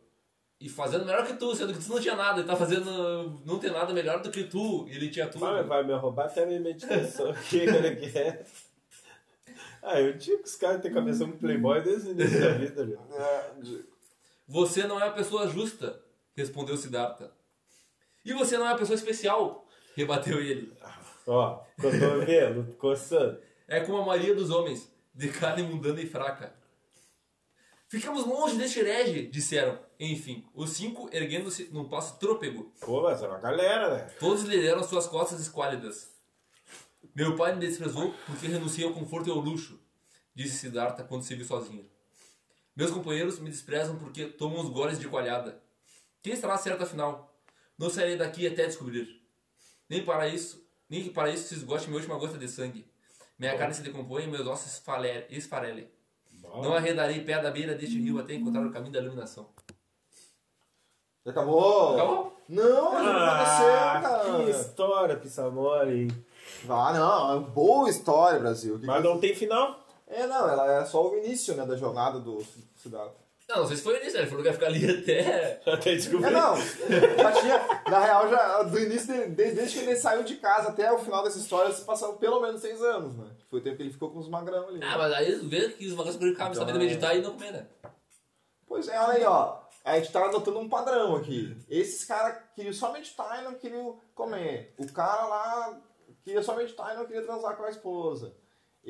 [0.60, 3.40] e fazendo melhor que tu, sendo que tu não tinha nada, ele tá fazendo.
[3.46, 5.40] não tem nada melhor do que tu, e ele tinha tudo.
[5.40, 8.44] Vai, vai me roubar até a minha meditação aqui, cara, que é.
[9.82, 12.84] Ah, eu tinha que os caras têm cabeça com playboy desde o início da vida,
[12.84, 13.00] meu.
[13.16, 13.50] É,
[14.46, 15.98] Você não é a pessoa justa,
[16.36, 17.32] respondeu Siddhartha.
[18.22, 20.70] E você não é a pessoa especial, rebateu ele.
[21.26, 23.40] Ó, cotovelo, coçando.
[23.66, 26.59] É como a maioria dos homens, de carne mundana e fraca.
[27.90, 29.76] Ficamos longe deste herege, disseram.
[29.98, 32.72] Enfim, os cinco erguendo-se num passo trôpego.
[32.80, 34.14] Pô, mas é uma galera, né?
[34.20, 36.08] Todos lhe deram suas costas esquálidas.
[37.16, 39.82] Meu pai me desprezou porque renunciei ao conforto e ao luxo,
[40.32, 41.90] disse Siddhartha quando se viu sozinho.
[42.76, 45.60] Meus companheiros me desprezam porque tomam os goles de coalhada.
[46.22, 47.42] Quem estará certo afinal?
[47.76, 49.20] Não sairei daqui até descobrir.
[49.88, 52.88] Nem para isso, nem que para isso se esgote minha última gota de sangue.
[53.36, 54.80] Minha carne se decompõe e meus ossos
[55.28, 55.90] esfarelem.
[56.56, 59.46] Não arredarei pé da beira deste rio até encontrar o caminho da iluminação.
[61.24, 61.94] Já acabou?
[61.94, 62.36] Acabou?
[62.48, 64.50] Não, não Ah, aconteceu, que cara.
[64.50, 66.08] história, Pissamore?
[66.68, 68.78] Ah, não, é uma boa história, Brasil.
[68.78, 69.78] Que Mas que- não tem final?
[70.08, 72.42] É, não, ela é só o início, né, da jornada do
[72.76, 73.14] Siddhartha.
[73.50, 75.60] Não, não sei se foi isso, ele falou que ia ficar ali até.
[75.66, 76.28] Até descobrir.
[76.28, 80.22] É, não, já tinha, na real, já, do início, dele, desde, desde que ele saiu
[80.22, 83.28] de casa até o final dessa história, se passaram pelo menos seis anos, né?
[83.50, 84.78] Foi o tempo que ele ficou com os magrão ali.
[84.80, 87.66] Ah, mas aí vê que os vagões por cabem sabendo meditar e não comer, né?
[88.68, 89.58] Pois é, olha aí, ó.
[89.84, 91.56] A gente tá adotando um padrão aqui.
[91.68, 94.74] Esses caras queriam só meditar e não queriam comer.
[94.78, 95.80] O cara lá
[96.22, 98.32] queria só meditar e não queria transar com a esposa.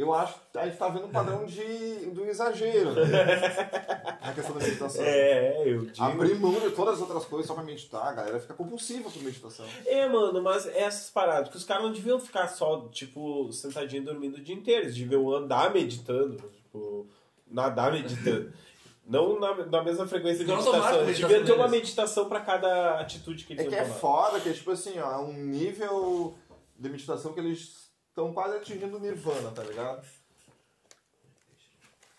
[0.00, 3.02] Eu acho que a gente tá vendo um padrão de, do exagero, né?
[4.24, 5.04] Na questão da meditação.
[5.04, 6.02] É, eu digo.
[6.02, 9.22] Abrir mão de todas as outras coisas só pra meditar, a galera fica compulsiva por
[9.22, 9.66] meditação.
[9.84, 14.38] É, mano, mas essas paradas, porque os caras não deviam ficar só, tipo, sentadinho dormindo
[14.38, 14.84] o dia inteiro.
[14.84, 17.06] Eles deviam andar meditando, tipo,
[17.46, 18.54] nadar meditando.
[19.06, 21.00] não na, na mesma frequência de Não meditação.
[21.00, 24.48] a deviam ter uma meditação pra cada atitude que eles É que é foda, que
[24.48, 26.34] é tipo assim, ó, é um nível
[26.78, 27.79] de meditação que eles
[28.10, 30.06] estão quase atingindo o nirvana, tá ligado?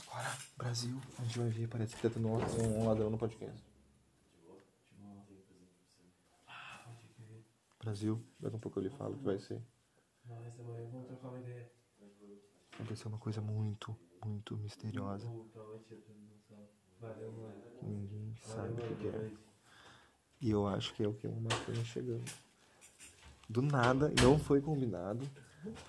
[0.08, 3.64] Agora, Brasil, a gente vai ver, parece que tá tendo um, um ladrão no podcast.
[7.80, 9.62] Brasil, daqui a pouco eu lhe falo o que vai ser.
[12.74, 15.28] Aconteceu uma coisa muito, muito misteriosa.
[17.82, 19.32] Ninguém sabe o que é.
[20.42, 21.28] E eu acho que é o que?
[21.28, 22.32] Uma máquina chegando.
[23.50, 25.28] Do nada, não foi combinado.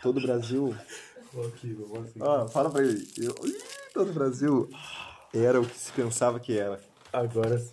[0.01, 0.77] Todo o Brasil.
[2.21, 3.09] Ó, fala pra ele.
[3.17, 3.35] Eu...
[3.93, 4.71] Todo o Brasil
[5.35, 6.81] era o que se pensava que era.
[7.13, 7.73] Agora sim.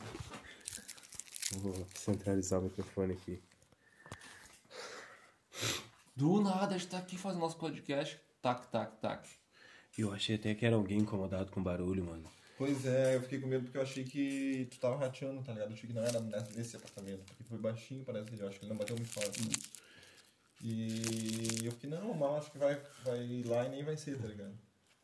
[1.57, 3.41] Vou centralizar o microfone aqui.
[6.15, 8.19] Do nada a gente tá aqui fazendo nosso podcast.
[8.41, 9.27] Tac, tac, tac.
[9.97, 12.29] Eu achei até que era alguém incomodado com barulho, mano.
[12.57, 15.69] Pois é, eu fiquei com medo porque eu achei que tu tava rateando, tá ligado?
[15.69, 16.19] Eu achei que não era
[16.55, 19.39] nesse apartamento, porque foi baixinho, parece que eu acho que ele não bateu muito forte.
[20.61, 24.27] E eu fiquei, não, mal, acho que vai, vai lá e nem vai ser, tá
[24.27, 24.53] ligado?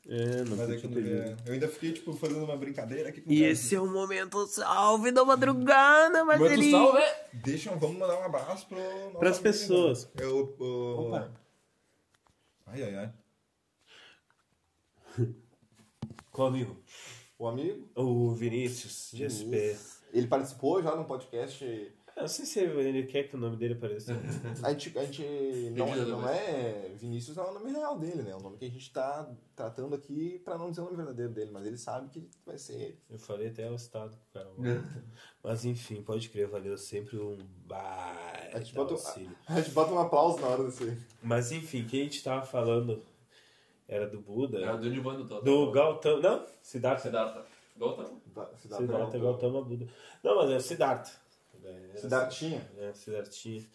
[0.07, 3.29] É, não Mas aí quando vier, eu ainda fiquei, tipo, fazendo uma brincadeira aqui com
[3.29, 6.71] o E esse é o momento salve da madrugada, Marcelinho.
[6.77, 7.29] salve, é?
[7.33, 10.05] Deixa, vamos mandar um abraço pro nosso Pras amigo, pessoas.
[10.05, 10.11] né?
[10.19, 11.31] Eu, o- Opa.
[12.67, 13.13] Ai, ai, ai.
[16.31, 16.77] Qual amigo?
[17.39, 19.77] O amigo, O Vinícius GSP.
[20.13, 21.91] ele participou já no podcast.
[22.15, 24.13] Eu não sei se ele quer que o nome dele apareça.
[24.63, 26.89] A gente, a gente não, não é.
[26.95, 28.32] Vinícius é o nome real dele, né?
[28.32, 31.34] É o nome que a gente tá tratando aqui pra não dizer o nome verdadeiro
[31.34, 32.99] dele, mas ele sabe que vai ser ele.
[33.10, 34.49] Eu falei até o estado pro cara.
[35.43, 37.38] Mas enfim, pode crer, valeu sempre um
[37.69, 38.95] A gente, baita bota,
[39.47, 40.97] a gente bota um aplauso na hora desse.
[41.21, 43.04] Mas enfim, quem a gente tava falando
[43.88, 44.60] era do Buda.
[44.60, 45.43] Era do todo.
[45.43, 46.21] Do Gautama.
[46.21, 47.04] Não, Siddhartha.
[47.04, 47.45] Siddhartha.
[47.78, 48.10] Gautama.
[48.34, 49.86] Da, Siddhartha Gautama Buda.
[50.23, 51.24] Não, mas é o Siddhartha.
[51.93, 52.69] É, Siddhartinha.
[52.78, 53.65] É, Siddhartinha.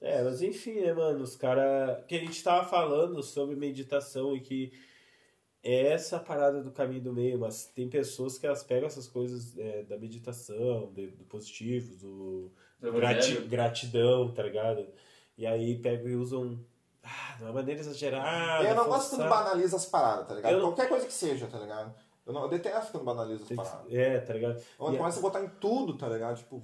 [0.00, 2.04] É, mas enfim, né, mano, os caras.
[2.06, 4.72] Que a gente tava falando sobre meditação e que
[5.62, 9.58] é essa parada do caminho do meio, mas tem pessoas que elas pegam essas coisas
[9.58, 14.86] é, da meditação, de- do positivo, do Do grati- gratidão, tá ligado?
[15.36, 16.64] E aí pegam e usam
[17.02, 18.68] ah, de uma maneira exagerada.
[18.68, 20.52] eu não gosto quando banaliza as paradas, tá ligado?
[20.52, 21.92] Eu não- Qualquer coisa que seja, tá ligado?
[22.24, 23.92] Eu, não, eu detesto quando banaliza as paradas.
[23.92, 24.62] É, tá ligado?
[24.76, 26.36] Quando E começa a botar em tudo, tá ligado?
[26.36, 26.62] Tipo,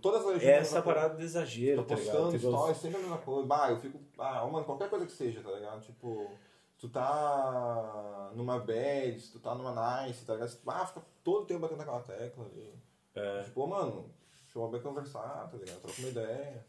[0.00, 0.58] todas as é legendas.
[0.58, 2.14] essa parada do exagero, Tô tá ligado?
[2.16, 3.46] postando Tem uns- stories, sempre a mesma coisa.
[3.46, 3.98] Bah, eu fico.
[4.18, 5.80] Ah, mano, qualquer coisa que seja, tá ligado?
[5.82, 6.30] Tipo,
[6.78, 10.56] tu tá numa bad, tu tá numa nice, tá ligado?
[10.66, 12.72] Ah, fica todo tempo batendo naquela tecla ali.
[13.14, 13.42] É.
[13.42, 14.10] Tipo, mano,
[14.52, 15.80] chama bem conversar, tá ligado?
[15.80, 16.64] Troca uma ideia.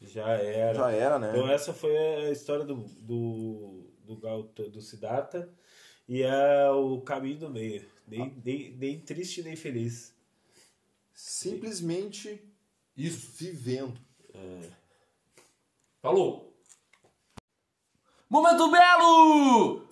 [0.00, 0.92] Já era.
[0.92, 1.30] era, né?
[1.34, 5.48] Então essa foi a história do, do, do, Gauta- do Siddhartha
[6.08, 7.84] e é o caminho do meio.
[8.06, 10.14] Nem, nem, nem triste nem feliz.
[11.20, 12.40] Simplesmente
[12.96, 14.00] isso, vivendo.
[16.00, 16.56] Falou!
[18.30, 19.88] Momento Belo!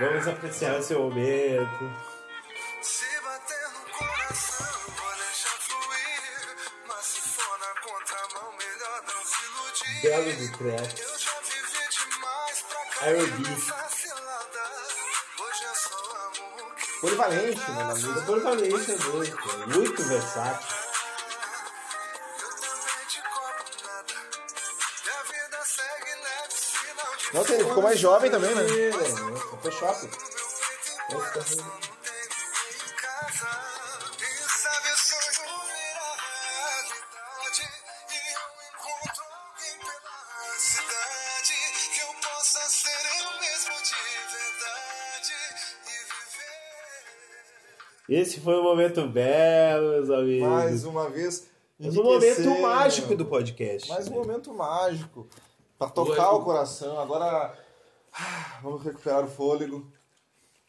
[0.00, 1.84] Vamos apreciar esse momento.
[2.80, 4.94] Se bater no coração,
[20.04, 20.76] versátil.
[22.40, 24.14] eu também te cobro nada.
[25.04, 28.62] E a vida segue leve, sinal de Nossa, ele ficou mais jovem também, né?
[28.62, 28.92] É,
[29.50, 30.10] Photoshop.
[48.14, 50.48] Esse foi o momento belo, meus amigos.
[50.48, 51.50] Mais uma vez.
[51.76, 53.88] Mas um momento mágico do podcast.
[53.88, 54.16] Mais um né?
[54.18, 55.26] momento mágico.
[55.76, 56.40] Pra tocar Oi.
[56.40, 57.00] o coração.
[57.00, 57.58] Agora
[58.12, 59.90] ah, vamos recuperar o fôlego.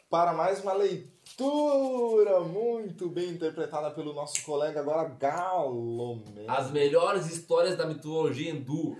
[0.10, 6.24] Para mais uma leitura muito bem interpretada pelo nosso colega agora Galo.
[6.48, 8.98] As melhores histórias da mitologia hindu.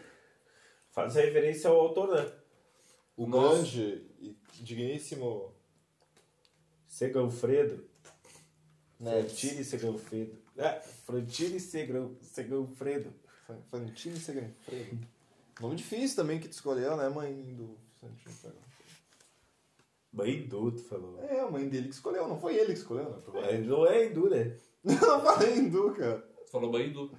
[0.92, 2.32] Faz referência ao autor, né?
[3.18, 5.52] O grande e digníssimo
[6.86, 7.95] Seganfredo.
[9.00, 10.38] Né, Frantini Seganfredo.
[10.58, 13.14] É, Frantini Segan- Seganfredo.
[13.70, 14.54] Fantini Segredo.
[15.62, 18.66] Nome difícil também que tu escolheu, né, mãe do Fantini Segredo.
[20.14, 21.20] Mãe hindu, tu falou.
[21.24, 23.18] É, a mãe dele que escolheu, não foi ele que escolheu, né?
[23.50, 24.56] É, não é hindu, né?
[24.86, 26.20] Não falei hindu, cara.
[26.46, 27.12] Tu falou bem hindu.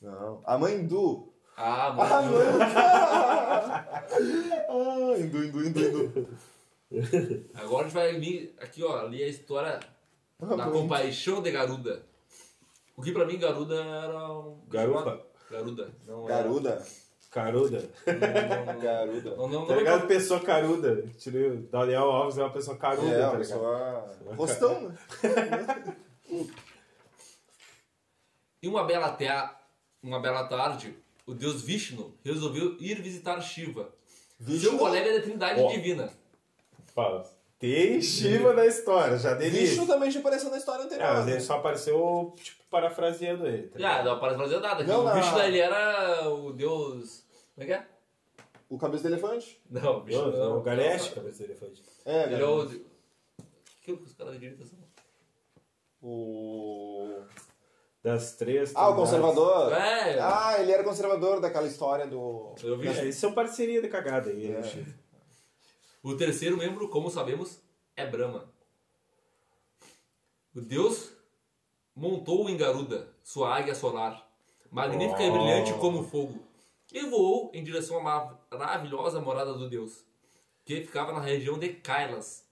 [0.00, 0.40] Não.
[0.44, 1.32] A mãe hindu.
[1.56, 2.32] Ah, Ah, mano.
[2.32, 2.40] não.
[5.12, 6.28] ah, hindu, hindu, hindu, hindu.
[7.54, 9.78] Agora a gente vai vir aqui, ó, ali a história
[10.46, 10.70] da mãe.
[10.72, 12.02] compaixão de Garuda.
[12.96, 14.60] O que pra mim Garuda era um.
[14.68, 15.26] Garupa.
[15.50, 15.90] Garuda.
[16.06, 16.86] Não, Garuda.
[17.30, 17.90] Caruda.
[18.06, 19.30] Não, não, Garuda.
[19.36, 20.06] não, não, Tá não, ligado?
[20.08, 21.02] Pessoa caruda.
[21.18, 23.38] Tirei o Daniel Alves é uma pessoa caruda, É, tá uma ligado?
[23.38, 24.16] pessoa...
[24.36, 24.98] Rostão, né?
[28.62, 29.56] Em uma bela, tea-
[30.02, 30.94] uma bela tarde,
[31.26, 33.90] o deus Vishnu resolveu ir visitar Shiva,
[34.60, 35.68] seu colega da Trindade Ó.
[35.70, 36.12] Divina.
[36.94, 37.30] Fala.
[37.60, 39.50] Tem Shiva na história, já dele.
[39.50, 41.06] Vishnu também já apareceu na história anterior.
[41.06, 41.32] É, mas né?
[41.32, 43.68] ele só apareceu, tipo, parafraseando ele.
[43.68, 44.82] Tá Ah, não fazer nada.
[44.82, 45.14] Não, o não.
[45.14, 47.22] Vishnu ele era o deus.
[47.54, 47.86] Como é que é?
[48.66, 49.60] O cabeça de elefante?
[49.68, 50.58] Não, o Vishnu Não, não.
[50.58, 51.82] o Ganesh, cabeça de elefante.
[52.06, 52.64] É, Ele é o.
[52.64, 52.68] O
[53.82, 54.78] que que os caras de direita são?
[56.02, 57.18] O...
[58.02, 58.72] das três.
[58.74, 59.70] Ah, o conservador?
[59.72, 60.18] É.
[60.18, 62.54] Ah, ele era conservador daquela história do.
[62.62, 62.88] Eu vi.
[62.88, 64.50] É, isso é uma parceria de cagada aí.
[64.50, 64.62] É.
[64.62, 65.09] gente.
[66.02, 67.60] O terceiro membro, como sabemos,
[67.96, 68.50] é Brahma.
[70.54, 71.12] O deus
[71.94, 74.26] montou em Garuda, sua águia solar,
[74.70, 75.32] magnífica e Oh.
[75.32, 76.42] brilhante como o fogo,
[76.92, 80.04] e voou em direção à ma- maravilhosa morada do deus,
[80.64, 82.46] que ficava na região de Kailas.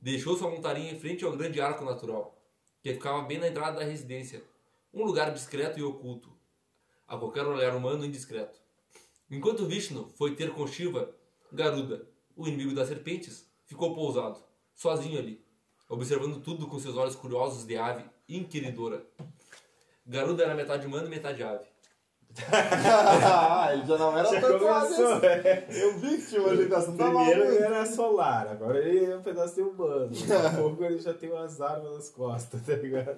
[0.00, 2.36] Deixou sua montaria em frente ao grande arco natural,
[2.82, 4.44] que ficava bem na entrada da residência,
[4.92, 6.36] um lugar discreto e oculto,
[7.06, 8.60] a qualquer olhar humano indiscreto.
[9.30, 11.14] Enquanto Vishnu foi ter com Shiva,
[11.52, 14.38] Garuda, o inimigo das serpentes, ficou pousado,
[14.74, 15.44] sozinho ali,
[15.88, 19.04] observando tudo com seus olhos curiosos de ave inquiridora.
[20.06, 21.64] Garuda era metade humano e metade ave.
[23.72, 25.26] ele já não era Já tanto começou, assim.
[25.26, 25.66] é.
[25.70, 26.96] Eu vi que tinha uma agitação.
[26.96, 30.10] Tá Primeiro ele era solar, agora ele é um pedaço de humano.
[30.10, 33.16] Daqui a pouco ele já tem umas armas nas costas, tá ligado?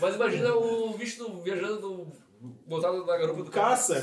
[0.00, 2.06] Mas imagina o Vishnu viajando do,
[2.66, 3.50] montado na garupa do.
[3.52, 4.02] Caça!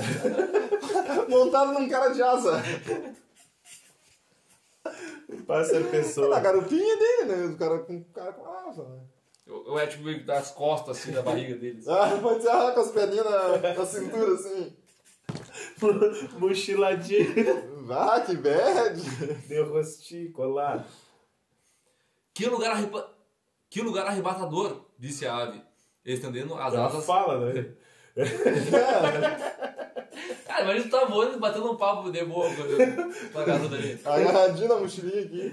[1.27, 2.61] Montado num cara de asa.
[5.41, 6.39] Pássaro Na pessoa.
[6.39, 7.45] garupinha dele, né?
[7.47, 8.99] O cara com, o cara com asa, né?
[9.47, 11.87] Ou é tipo meio das costas, assim, da barriga deles.
[11.87, 14.73] Ah, pode ser ah, com as perninhas na, na cintura, assim.
[16.39, 17.33] Mochiladinho.
[17.91, 19.01] Ah, que bad.
[19.47, 20.85] Deu rostinho colado.
[22.33, 23.13] Que lugar, arreba...
[23.69, 25.61] que lugar arrebatador, disse a ave,
[26.05, 27.05] estendendo as Ela asas.
[27.05, 27.71] fala, né?
[30.45, 33.99] Cara, imagina tu tá voando batendo um papo de boa com com a garota ali.
[34.05, 35.51] Agarradinho na mochilinha aqui.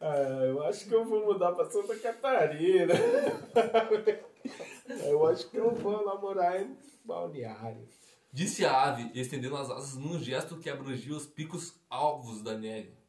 [0.00, 2.94] Ah, eu acho que eu vou mudar pra Santa Catarina.
[5.06, 7.86] eu acho que eu vou namorar em balneário.
[8.32, 12.99] Disse a ave, estendendo as asas num gesto que abrangia os picos alvos da neve.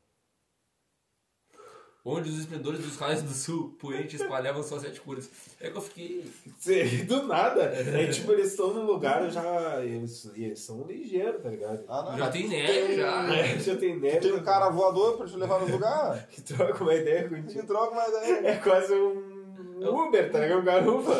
[2.03, 5.29] Onde os esplendores dos raios do sul poente espalhavam suas sete cores.
[5.59, 6.25] É que eu fiquei.
[6.57, 7.61] Sim, do nada.
[7.61, 9.83] É tipo, eles estão num lugar já.
[9.83, 11.83] Eles, eles são ligeiros, tá ligado?
[11.87, 12.17] Ah, não.
[12.17, 13.35] Já tem neve, já.
[13.35, 14.19] É, já tem neve.
[14.19, 16.25] Tem um cara voador pra te levar no lugar.
[16.31, 17.67] que troca uma ideia contigo.
[17.67, 18.47] troca uma ideia.
[18.47, 20.59] É quase um Uber, tá ligado?
[20.61, 21.11] Um garupa.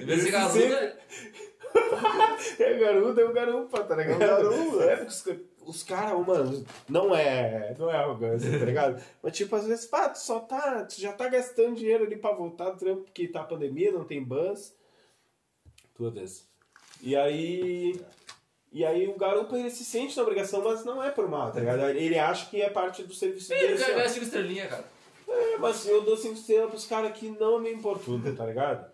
[0.00, 0.98] Em vez de ser Esse garuda,
[2.58, 4.22] É garuda, é um garupa, tá ligado?
[4.22, 4.82] É um garupa.
[4.84, 9.02] É, porque os, caras, mano, não é, não é arrogância, tá ligado?
[9.22, 12.32] Mas tipo, às vezes, pá, tu só tá, tu já tá gastando dinheiro ali pra
[12.32, 14.74] voltar do trampo porque tá a pandemia, não tem bus.
[15.94, 16.46] Todas.
[17.00, 18.00] E aí...
[18.74, 21.60] E aí o garupa, ele se sente na obrigação, mas não é por mal, tá
[21.60, 21.90] ligado?
[21.90, 23.84] Ele acha que é parte do serviço ele dele.
[23.84, 23.86] ó.
[23.94, 24.84] ganhar cinco estrelinhas, cara.
[25.28, 28.90] É, mas eu dou cinco estrelas pros caras que não me importunam, tá ligado?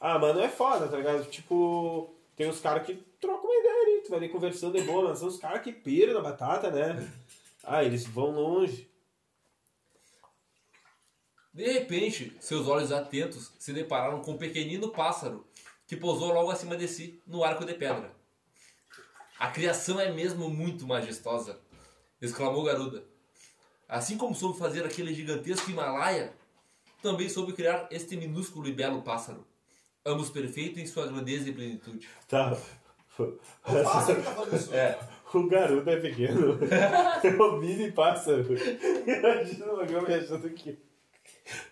[0.00, 1.24] Ah, mano, é foda, tá ligado?
[1.26, 5.08] Tipo, tem os caras que trocam uma ideia ali, tu vai ali conversando, é boa,
[5.08, 7.10] mas são os caras que piram na batata, né?
[7.68, 8.88] Ah, eles vão longe.
[11.52, 15.44] De repente, seus olhos atentos se depararam com um pequenino pássaro
[15.84, 18.14] que pousou logo acima de si, no arco de pedra.
[19.38, 21.58] A criação é mesmo muito majestosa,
[22.20, 23.04] exclamou Garuda.
[23.88, 26.32] Assim como soube fazer aquele gigantesco Himalaia,
[27.02, 29.46] também soube criar este minúsculo e belo pássaro,
[30.04, 32.08] ambos perfeitos em sua grandeza e plenitude.
[32.28, 32.56] Tá.
[33.18, 34.76] O pássaro tá.
[34.76, 34.98] É,
[35.34, 36.58] O garoto é pequeno.
[37.24, 38.44] É um mini pássaro.
[39.06, 40.78] Imagina o Magão me achando aqui.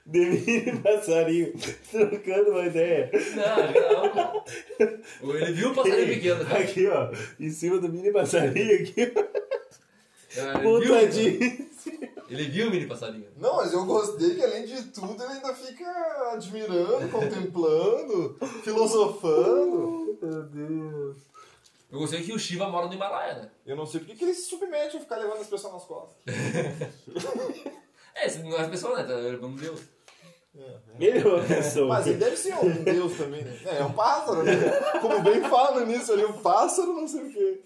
[0.06, 1.52] De mini passarinho,
[1.90, 3.10] trocando uma ideia.
[3.36, 5.34] não, não.
[5.34, 6.60] Ele viu o passarinho pequeno, cara.
[6.60, 9.12] Aqui, ó, em cima do mini passarinho aqui,
[10.62, 11.68] montadinho.
[12.28, 13.26] ele viu o mini passarinho.
[13.36, 20.18] Não, mas eu gostei que além de tudo ele ainda fica admirando, contemplando, filosofando.
[20.22, 21.16] Meu Deus.
[21.94, 23.50] Eu gostei que o Shiva mora no Himalaia, né?
[23.64, 25.84] Eu não sei por que que ele se submete a ficar levando as pessoas nas
[25.84, 26.16] costas.
[28.16, 29.02] É, esse não é pessoa, né?
[29.02, 29.80] Tá levando Deus.
[31.00, 31.88] Ele é uma pessoa.
[31.88, 33.58] Mas ele deve ser um deus também, né?
[33.64, 34.52] É, é um pássaro, né?
[35.00, 37.60] Como bem fala início ali, um pássaro não sei o quê.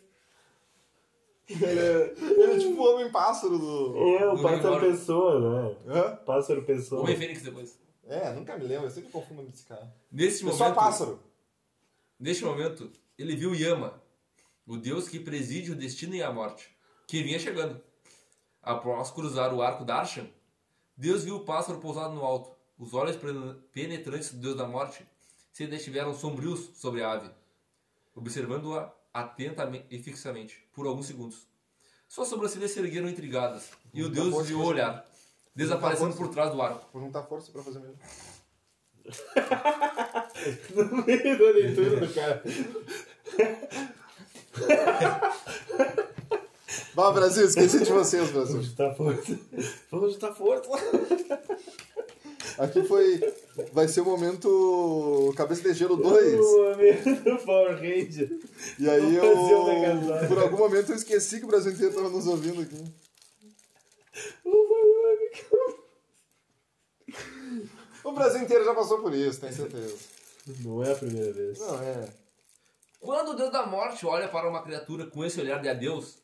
[1.51, 3.97] Ele é, ele é tipo o homem-pássaro do...
[3.99, 4.91] É, o Do pássaro Rigor.
[4.91, 5.77] pessoa, né?
[5.87, 6.17] Hã?
[6.25, 7.03] Pássaro pessoa.
[7.03, 7.79] Homem Fênix depois.
[8.07, 9.87] É, nunca me lembro, eu sempre confundo desse cara.
[10.11, 11.21] Neste É só momento, pássaro.
[12.19, 14.01] neste momento, ele viu Yama,
[14.69, 16.69] o deus que preside o destino e a morte,
[17.07, 17.81] que vinha chegando.
[18.63, 20.29] Após cruzar o arco Darshan,
[20.97, 22.55] Deus viu o pássaro pousado no alto.
[22.79, 25.05] Os olhos pen- penetrantes do deus da morte
[25.53, 27.31] se detiveram sombrios sobre a ave,
[28.15, 31.47] observando-a atentamente e fixamente por alguns segundos.
[32.07, 35.05] Suas sobrancelhas se ergueram intrigadas e o deus desviou o olhar,
[35.55, 36.89] desaparecendo por trás do arco.
[36.93, 37.99] Vou juntar força pra fazer mesmo.
[40.75, 42.43] No meio da leitura do cara.
[46.95, 48.55] Vá, Brasil, esqueci de vocês, Brasil.
[48.55, 49.39] Vamos juntar força.
[49.91, 50.69] Vamos juntar força.
[52.59, 53.21] Aqui foi.
[53.73, 56.41] Vai ser o momento Cabeça de Gelo 2.
[56.41, 58.39] O momento Power Ranger.
[58.79, 60.27] E aí eu.
[60.27, 62.85] Por algum momento eu esqueci que o Brasil inteiro tava nos ouvindo aqui.
[68.03, 69.95] O Brasil inteiro já passou por isso, tenho certeza.
[70.65, 71.59] Não é a primeira vez.
[71.59, 72.09] Não, é.
[72.99, 76.19] Quando o Deus da Morte olha para uma criatura com esse olhar de adeus,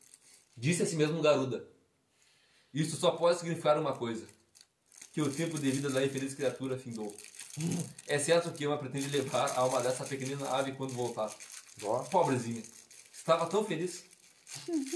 [0.56, 1.68] disse a si mesmo Garuda:
[2.72, 4.26] Isso só pode significar uma coisa:
[5.12, 7.14] que o tempo de vida da infeliz criatura findou.
[8.08, 11.32] É certo que Ema pretende levar a alma dessa pequenina ave quando voltar.
[12.10, 12.62] Pobrezinha.
[13.12, 14.04] Estava tão feliz.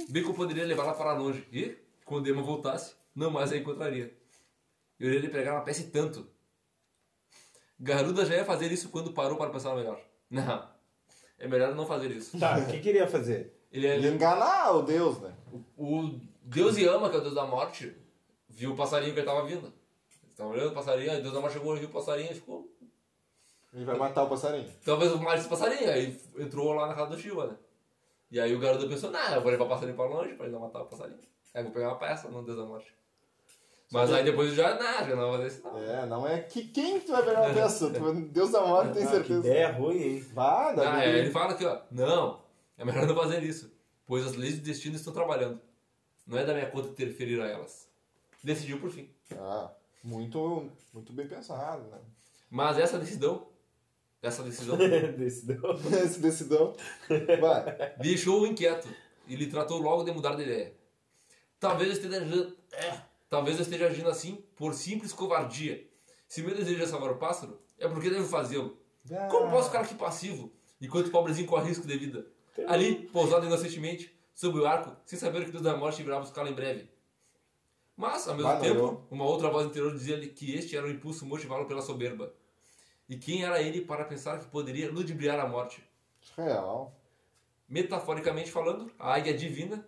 [0.09, 1.47] Bem que eu poderia levá-la para longe.
[1.53, 4.13] E, quando Ema voltasse, não mais a encontraria.
[4.99, 6.29] Eu iria lhe pregar uma peça e tanto.
[7.79, 10.01] Garuda já ia fazer isso quando parou para pensar melhor.
[10.29, 10.78] Não.
[11.39, 12.39] É melhor não fazer isso.
[12.39, 13.55] Tá, o que queria fazer?
[13.71, 15.33] Ele é, Ele enganar o Deus, né?
[15.77, 17.95] o Deus Yama, que é o Deus da morte,
[18.49, 19.67] viu o passarinho que ele estava vindo.
[19.67, 22.69] Eles estavam olhando o passarinho, aí Deus da morte chegou, viu o passarinho e ficou.
[23.73, 24.73] Ele vai matar o passarinho.
[24.85, 25.91] Talvez o mais esse passarinho.
[25.91, 27.57] Aí entrou lá na casa do Shiva, né?
[28.31, 30.55] E aí o garoto pensou, não, eu vou levar o passarinho pra longe pra ele
[30.55, 31.19] não matar o passarinho.
[31.55, 32.93] Aí eu vou pegar uma peça no Deus da morte.
[33.91, 35.83] Mas aí depois já, não, já não vai fazer isso não.
[35.83, 37.89] É, não é que quem tu vai pegar uma peça?
[37.89, 39.41] Deus da morte, tem Ah, que certeza.
[39.41, 40.21] ideia ruim, hein?
[40.35, 42.43] Vai, dá Ah, é, ele fala aqui, ó, não,
[42.77, 43.73] é melhor não fazer isso,
[44.07, 45.59] pois as leis do destino estão trabalhando.
[46.27, 47.89] Não é da minha conta interferir a elas.
[48.45, 49.09] Decidiu por fim.
[49.35, 49.71] Ah,
[50.05, 51.99] muito, muito bem pensado, né?
[52.51, 53.47] Mas essa decisão,
[54.23, 54.77] essa decisão
[55.17, 55.61] Decideu.
[56.05, 56.75] Esse decidão.
[57.41, 57.95] Vai.
[57.99, 58.89] deixou-o inquieto
[59.27, 60.75] e lhe tratou logo de mudar de ideia.
[61.59, 62.99] Talvez eu esteja é,
[63.29, 65.87] talvez eu esteja agindo assim por simples covardia.
[66.27, 68.77] Se meu desejo é salvar o pássaro, é porque devo fazê-lo.
[69.31, 72.27] Como posso ficar aqui passivo, enquanto o pobrezinho corre risco de vida?
[72.67, 76.55] Ali, pousado inocentemente, sob o arco, sem saber que Deus da morte virá buscá-lo em
[76.55, 76.89] breve.
[77.97, 81.27] Mas, ao mesmo Vai, tempo, uma outra voz interior dizia-lhe que este era o impulso
[81.27, 82.33] motivá-lo pela soberba.
[83.09, 85.83] E quem era ele para pensar que poderia ludibriar a morte?
[86.37, 86.95] Real.
[87.69, 89.85] Metaforicamente falando, a águia divina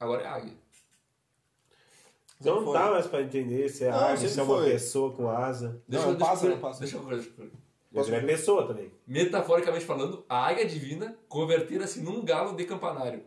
[0.00, 0.56] agora é águia.
[2.50, 2.72] Não foi.
[2.72, 4.70] dá mais pra entender se é Não, sempre se é uma foi.
[4.70, 5.82] pessoa com asa.
[5.88, 6.80] Deixa, Não, eu, deixa, passa, eu, não passa.
[6.80, 7.30] deixa eu deixa
[7.92, 8.26] Posso é ver?
[8.26, 8.90] pessoa também.
[9.06, 13.22] Metaforicamente falando, a águia divina convertera-se num galo de campanário,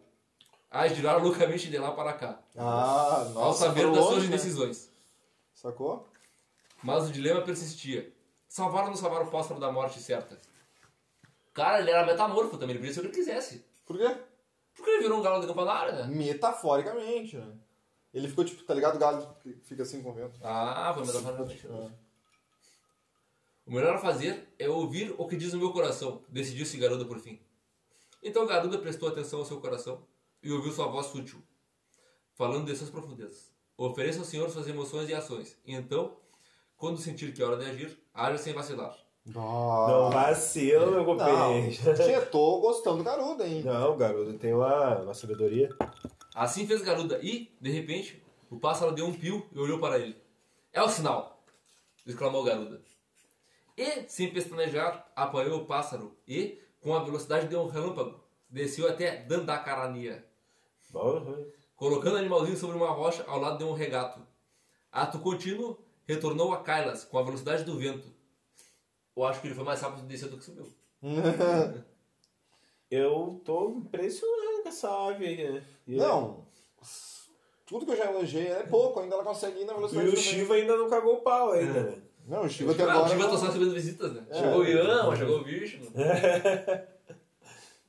[0.72, 3.40] a girar loucamente de lá para cá, Ah, nossa.
[3.40, 4.28] ao saber das suas né?
[4.28, 4.90] indecisões.
[5.54, 6.08] Sacou?
[6.84, 8.12] Mas o dilema persistia.
[8.48, 10.40] Salvar ou não salvar o pássaro da morte certa?
[11.54, 13.64] Cara, ele era metamorfo também, ele podia ser o que ele quisesse.
[13.86, 14.16] Por quê?
[14.76, 16.08] Porque ele virou um galo de campanário, né?
[16.08, 17.54] Metaforicamente, né?
[18.16, 18.96] Ele ficou tipo, tá ligado?
[18.96, 20.40] O galo que fica assim com o vento.
[20.42, 21.68] Ah, foi metaforicamente.
[21.70, 21.92] Ah.
[23.66, 27.20] O melhor a fazer é ouvir o que diz o meu coração, decidiu-se Garuda por
[27.20, 27.42] fim.
[28.24, 30.02] Então Garuda prestou atenção ao seu coração
[30.42, 31.42] e ouviu sua voz sutil,
[32.36, 33.52] falando de suas profundezas.
[33.78, 36.16] Ofereça ao Senhor suas emoções e ações, e então,
[36.78, 38.96] quando sentir que é hora de agir, haja sem vacilar.
[39.26, 41.76] Não vacila, meu Não, companheiro.
[41.76, 43.64] Tchê, tô gostando do garoto, hein?
[43.64, 45.68] Não, garoto, tem uma, uma sabedoria.
[46.36, 48.22] Assim fez Garuda e, de repente,
[48.52, 50.22] o pássaro deu um pio e olhou para ele.
[50.74, 51.42] É o sinal!
[52.06, 52.82] exclamou Garuda.
[53.78, 59.24] E, sem pestanejar, apanhou o pássaro e, com a velocidade de um relâmpago, desceu até
[59.24, 60.26] Dandakarania,
[60.90, 64.20] Bom, colocando o animalzinho sobre uma rocha ao lado de um regato.
[64.92, 68.14] Ato contínuo, retornou a Kailas com a velocidade do vento.
[69.16, 70.68] Eu acho que ele foi mais rápido de descer do que subiu.
[72.96, 75.64] eu tô impressionado com essa ave aí, né?
[75.88, 76.46] E- Não.
[77.66, 80.12] Tudo que eu já elogiei é pouco, ainda ela consegue ir na E velocidade o
[80.12, 80.24] do vento.
[80.28, 82.02] Shiva ainda não cagou o pau ainda, né?
[82.28, 83.10] Não, o Shiva até Ah, o agora.
[83.10, 84.26] Shiva tá só recebendo visitas, né?
[84.30, 84.36] É.
[84.36, 85.88] Chegou o Yama, chegou o Vishnu.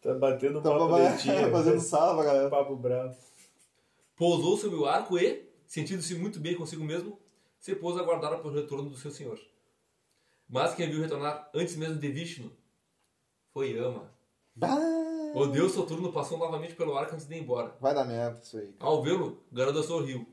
[0.02, 1.50] Tá batendo um Tá papo lentinho.
[1.50, 2.48] fazendo salva, galera.
[2.48, 3.16] Papo bravo.
[4.14, 7.18] Pousou sobre o arco e, sentindo-se muito bem consigo mesmo,
[7.59, 9.38] se pôs a aguardar pelo retorno do seu senhor.
[10.48, 12.52] Mas quem viu retornar antes mesmo de Vishnu
[13.52, 14.14] foi Yama.
[14.57, 14.74] Bah,
[15.34, 17.76] O deus Soturno passou novamente pelo arco antes de ir embora.
[17.80, 18.74] Vai dar merda isso aí.
[18.80, 20.26] Ao vê-lo, Garuda sorriu.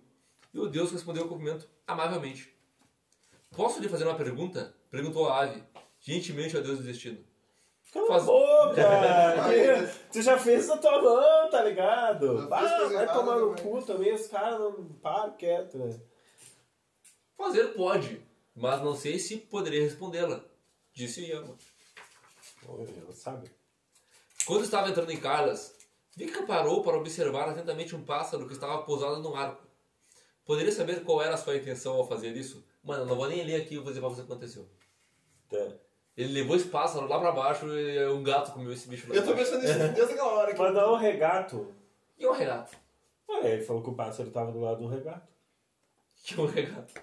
[0.53, 2.53] E o deus respondeu o cumprimento amavelmente.
[3.55, 4.73] Posso lhe fazer uma pergunta?
[4.89, 5.61] Perguntou a ave,
[5.99, 7.17] gentilmente ao deus do destino.
[7.91, 8.83] Cala Faz- a boca!
[9.53, 12.39] Que- tu já fez a tua mão, tá ligado?
[12.51, 15.99] Ah, vai tomar no cu também, os caras não param quieto, né?
[17.37, 18.21] Fazer pode,
[18.55, 20.43] mas não sei se poderia respondê-la,
[20.93, 21.55] disse Yama.
[22.67, 23.51] Ela sabe.
[24.45, 25.75] Quando estava entrando em Carlas,
[26.15, 29.63] Vika parou para observar atentamente um pássaro que estava pousado num arco.
[30.45, 32.63] Poderia saber qual era a sua intenção ao fazer isso?
[32.83, 34.67] Mano, eu não vou nem ler aqui e vou dizer pra você o que aconteceu.
[35.49, 35.57] Tá.
[36.15, 39.25] Ele levou esse pássaro lá pra baixo e um gato comeu esse bicho lá Eu
[39.25, 40.55] tô pensando nisso desde aquela hora.
[40.55, 41.73] Mas não, o regato.
[42.17, 42.77] E um regato?
[43.29, 45.27] Ah, ele falou que o pássaro tava do lado do regato.
[46.23, 46.93] Que um regato?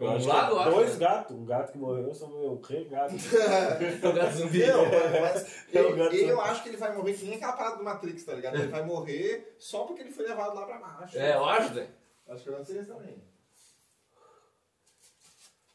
[0.00, 0.98] Eu Um acho lago, que eu acho, dois né?
[1.06, 1.36] gatos.
[1.36, 3.14] Um gato que morreu, são um rei gato.
[3.14, 4.66] O gato zumbi.
[4.66, 4.84] Não,
[5.20, 7.52] mas É o ele, gato ele eu acho que ele vai morrer que nem aquela
[7.52, 8.54] parada do Matrix, tá ligado?
[8.56, 11.18] Ele vai morrer só porque ele foi levado lá pra baixo.
[11.18, 11.90] É, eu acho, velho.
[12.28, 13.22] Acho que vai ser isso também.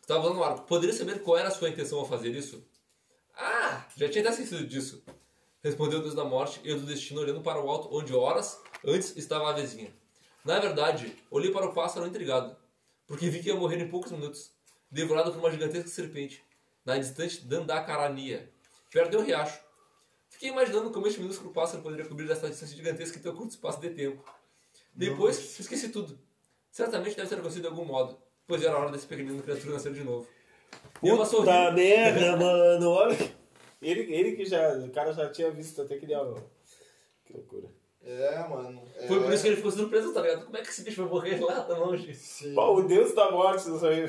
[0.02, 2.64] Tu tava falando, Marco, poderia saber qual era a sua intenção ao fazer isso?
[3.38, 5.04] Ah, já tinha até esquecido disso.
[5.64, 8.60] Respondeu o Deus da morte e o do destino olhando para o alto, onde horas
[8.86, 9.92] antes estava a avezinha.
[10.44, 12.56] Na verdade, olhei para o pássaro intrigado,
[13.08, 14.52] porque vi que ia morrer em poucos minutos,
[14.90, 16.44] devorado por uma gigantesca serpente,
[16.84, 18.52] na distante Dandacarania,
[18.92, 19.60] perto de um riacho.
[20.30, 23.80] Fiquei imaginando como este minúsculo pássaro poderia cobrir essa distância gigantesca em tão curto espaço
[23.80, 24.24] de tempo.
[24.94, 26.20] Depois, esqueci tudo.
[26.72, 30.04] Certamente deve ter acontecido de algum modo, pois era hora desse pequenino criatura nascer de
[30.04, 30.28] novo.
[31.02, 31.46] E ela sorriu.
[31.46, 32.90] Puta merda, mano.
[32.90, 33.36] Olha.
[33.82, 34.78] Ele, ele que já.
[34.78, 36.16] O cara já tinha visto até que ele.
[36.16, 36.36] ó,
[37.24, 37.70] Que loucura.
[38.06, 38.84] É, mano.
[38.96, 39.08] É...
[39.08, 40.46] Foi por isso que ele ficou surpreso, tá ligado?
[40.46, 42.14] Como é que esse bicho vai morrer lá tão longe?
[42.14, 42.54] Sim.
[42.54, 44.08] Pô, o Deus da morte, não sei.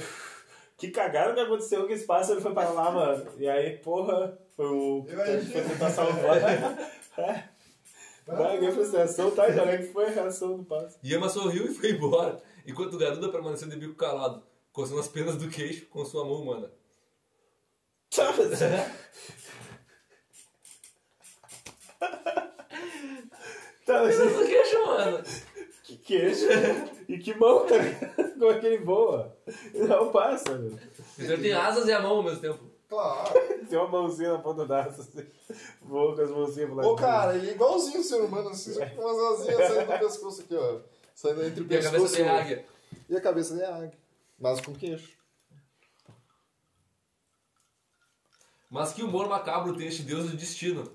[0.77, 3.33] Que cagada que aconteceu que esse pássaro foi para lá, mano.
[3.39, 5.07] E aí, porra, foi o.
[5.09, 5.41] Imagina.
[5.51, 6.37] Foi tentar salvar.
[7.19, 7.49] é.
[8.27, 9.51] Vai, minha frustração, tá?
[9.51, 10.95] Já é que foi a reação do pássaro.
[11.03, 14.43] Yama sorriu e foi embora, enquanto o Garuda permaneceu de bico calado,
[14.73, 16.71] coçando as penas do queixo com sua mão humana.
[23.87, 25.23] Tá, mas Penas do queixo, mano!
[25.85, 26.47] que queixo.
[27.09, 28.33] E que mão, tá ligado?
[28.37, 29.37] Como é que ele voa?
[29.73, 30.77] Ele é um pássaro.
[31.17, 32.59] Então ele tem asas e a mão ao mesmo tempo.
[32.89, 33.33] Claro.
[33.69, 35.27] Tem uma mãozinha na ponta da asa, assim.
[35.83, 36.89] Voa com as mãozinhas pro lado.
[36.89, 39.99] Ô, cara, ele é igualzinho o ser humano, assim, só com umas asinhas saindo do
[39.99, 40.81] pescoço aqui, ó.
[41.15, 42.67] Saindo entre o E a cabeça pescoço tem águia.
[43.09, 43.93] e a cabeça de águia.
[44.39, 45.17] Mas com queixo.
[48.69, 50.91] Mas que humor macabro tem este deus do destino.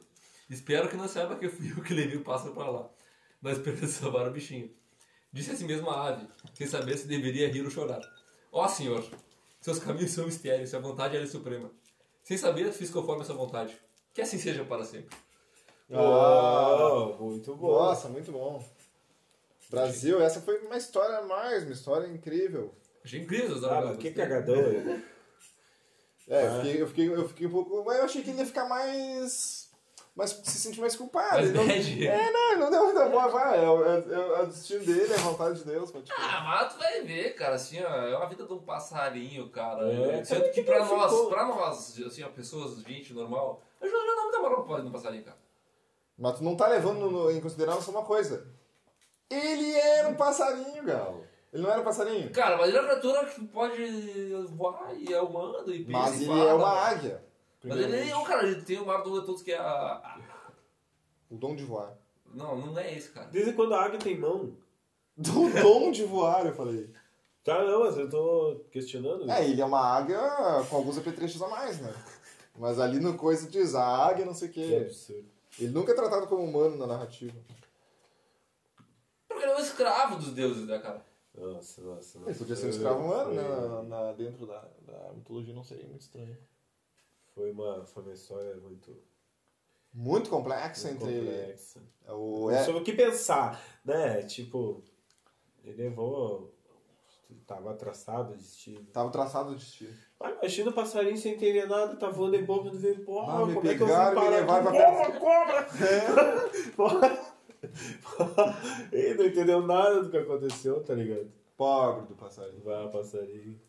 [0.52, 2.90] Espero que não saiba que fui eu que levei o pássaro para lá,
[3.42, 4.70] na esperança de salvar o bichinho.
[5.32, 8.02] Disse assim mesmo a ave, sem saber se deveria rir ou chorar.
[8.52, 9.02] Ó Senhor,
[9.62, 11.72] seus caminhos são mistérios, e a vontade é a suprema.
[12.22, 13.78] Sem saber, fiz conforme a sua vontade.
[14.14, 15.18] Que assim seja para sempre.
[15.90, 17.72] Oh, muito bom.
[17.72, 18.64] Nossa, muito bom.
[19.70, 22.76] Brasil, essa foi uma história a mais, uma história incrível.
[23.04, 24.56] Achei incrível os Ah, mas que cagadão.
[26.28, 27.84] É, eu, fiquei, eu, fiquei, eu fiquei um pouco.
[27.86, 29.71] Mas eu achei que ele ia ficar mais.
[30.16, 31.40] Mais se sentir mais culpado.
[31.40, 33.28] Ele não, é, não, ele não deu muita boa.
[33.30, 34.04] Vai, é, o- é,
[34.40, 35.90] é o destino dele, é a vontade de Deus.
[35.92, 39.50] Pode Ah, mas tu vai ver, cara, assim, ó, é uma vida de um passarinho,
[39.50, 39.92] cara.
[39.92, 43.90] É, Sendo que que pra ficou- nós, pra nós, assim, ó, pessoas, gente normal, eu
[43.90, 45.38] já não dá muita moral pra um passarinho, cara.
[46.18, 48.46] Mas tu não tá levando no- em consideração só uma coisa.
[49.30, 51.22] Ele era um passarinho, Gal.
[51.54, 52.30] Ele não era um passarinho.
[52.32, 56.22] Cara, mas ele é uma criatura que pode voar e é humano e pensa Mas
[56.22, 57.24] ele é uma águia.
[57.64, 59.64] Mas ele é um cara, ele tem o maior dom de todos que é a...
[59.64, 60.20] a-
[61.30, 61.96] O dom de voar.
[62.34, 63.28] Não, não é esse, cara.
[63.28, 64.56] Desde quando a águia tem mão?
[65.18, 66.90] Do dom de voar, eu falei.
[67.44, 69.30] Tá, não, mas eu tô questionando.
[69.30, 70.20] É, ele é uma águia
[70.70, 71.94] com alguns apetrechos a mais, né?
[72.58, 74.76] Mas ali no coisa diz a águia, não sei o Que quê.
[74.86, 75.26] absurdo.
[75.60, 77.36] Ele nunca é tratado como humano na narrativa.
[79.28, 81.04] Porque ele é um escravo dos deuses, né, cara?
[81.36, 82.30] Nossa, nossa, nossa.
[82.32, 83.88] Ele podia ser um escravo humano, né?
[83.90, 86.38] na- dentro da, da mitologia não seria muito estranho.
[87.34, 88.96] Foi uma, foi uma história muito,
[89.94, 91.20] Muito complexa muito entre.
[91.20, 91.82] complexa.
[92.10, 94.22] O, Não é, soube o que pensar, né?
[94.24, 94.84] Tipo,
[95.64, 96.54] ele levou.
[97.48, 98.84] Tava traçado o destino.
[98.92, 99.94] tava traçado o destino.
[100.20, 103.46] Ah, imagina o passarinho sem entender nada, tá voando em boca do veio, porra, Ah,
[103.46, 104.68] me como é que eu vou pegaram me parar aqui?
[104.68, 105.68] pra Porra, cobra!
[106.76, 107.32] Porra.
[108.92, 111.32] Ele não entendeu nada do que aconteceu, tá ligado?
[111.56, 112.62] Pobre do passarinho.
[112.64, 113.60] Vai, passarinho.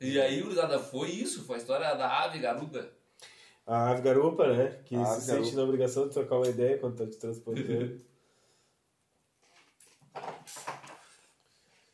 [0.00, 2.90] E aí, gurizada, foi isso, foi a história da ave garuda.
[3.66, 4.80] A ave garupa, né?
[4.84, 5.56] Que A se ave sente garupa.
[5.56, 8.00] na obrigação de trocar uma ideia quando tá te transportando.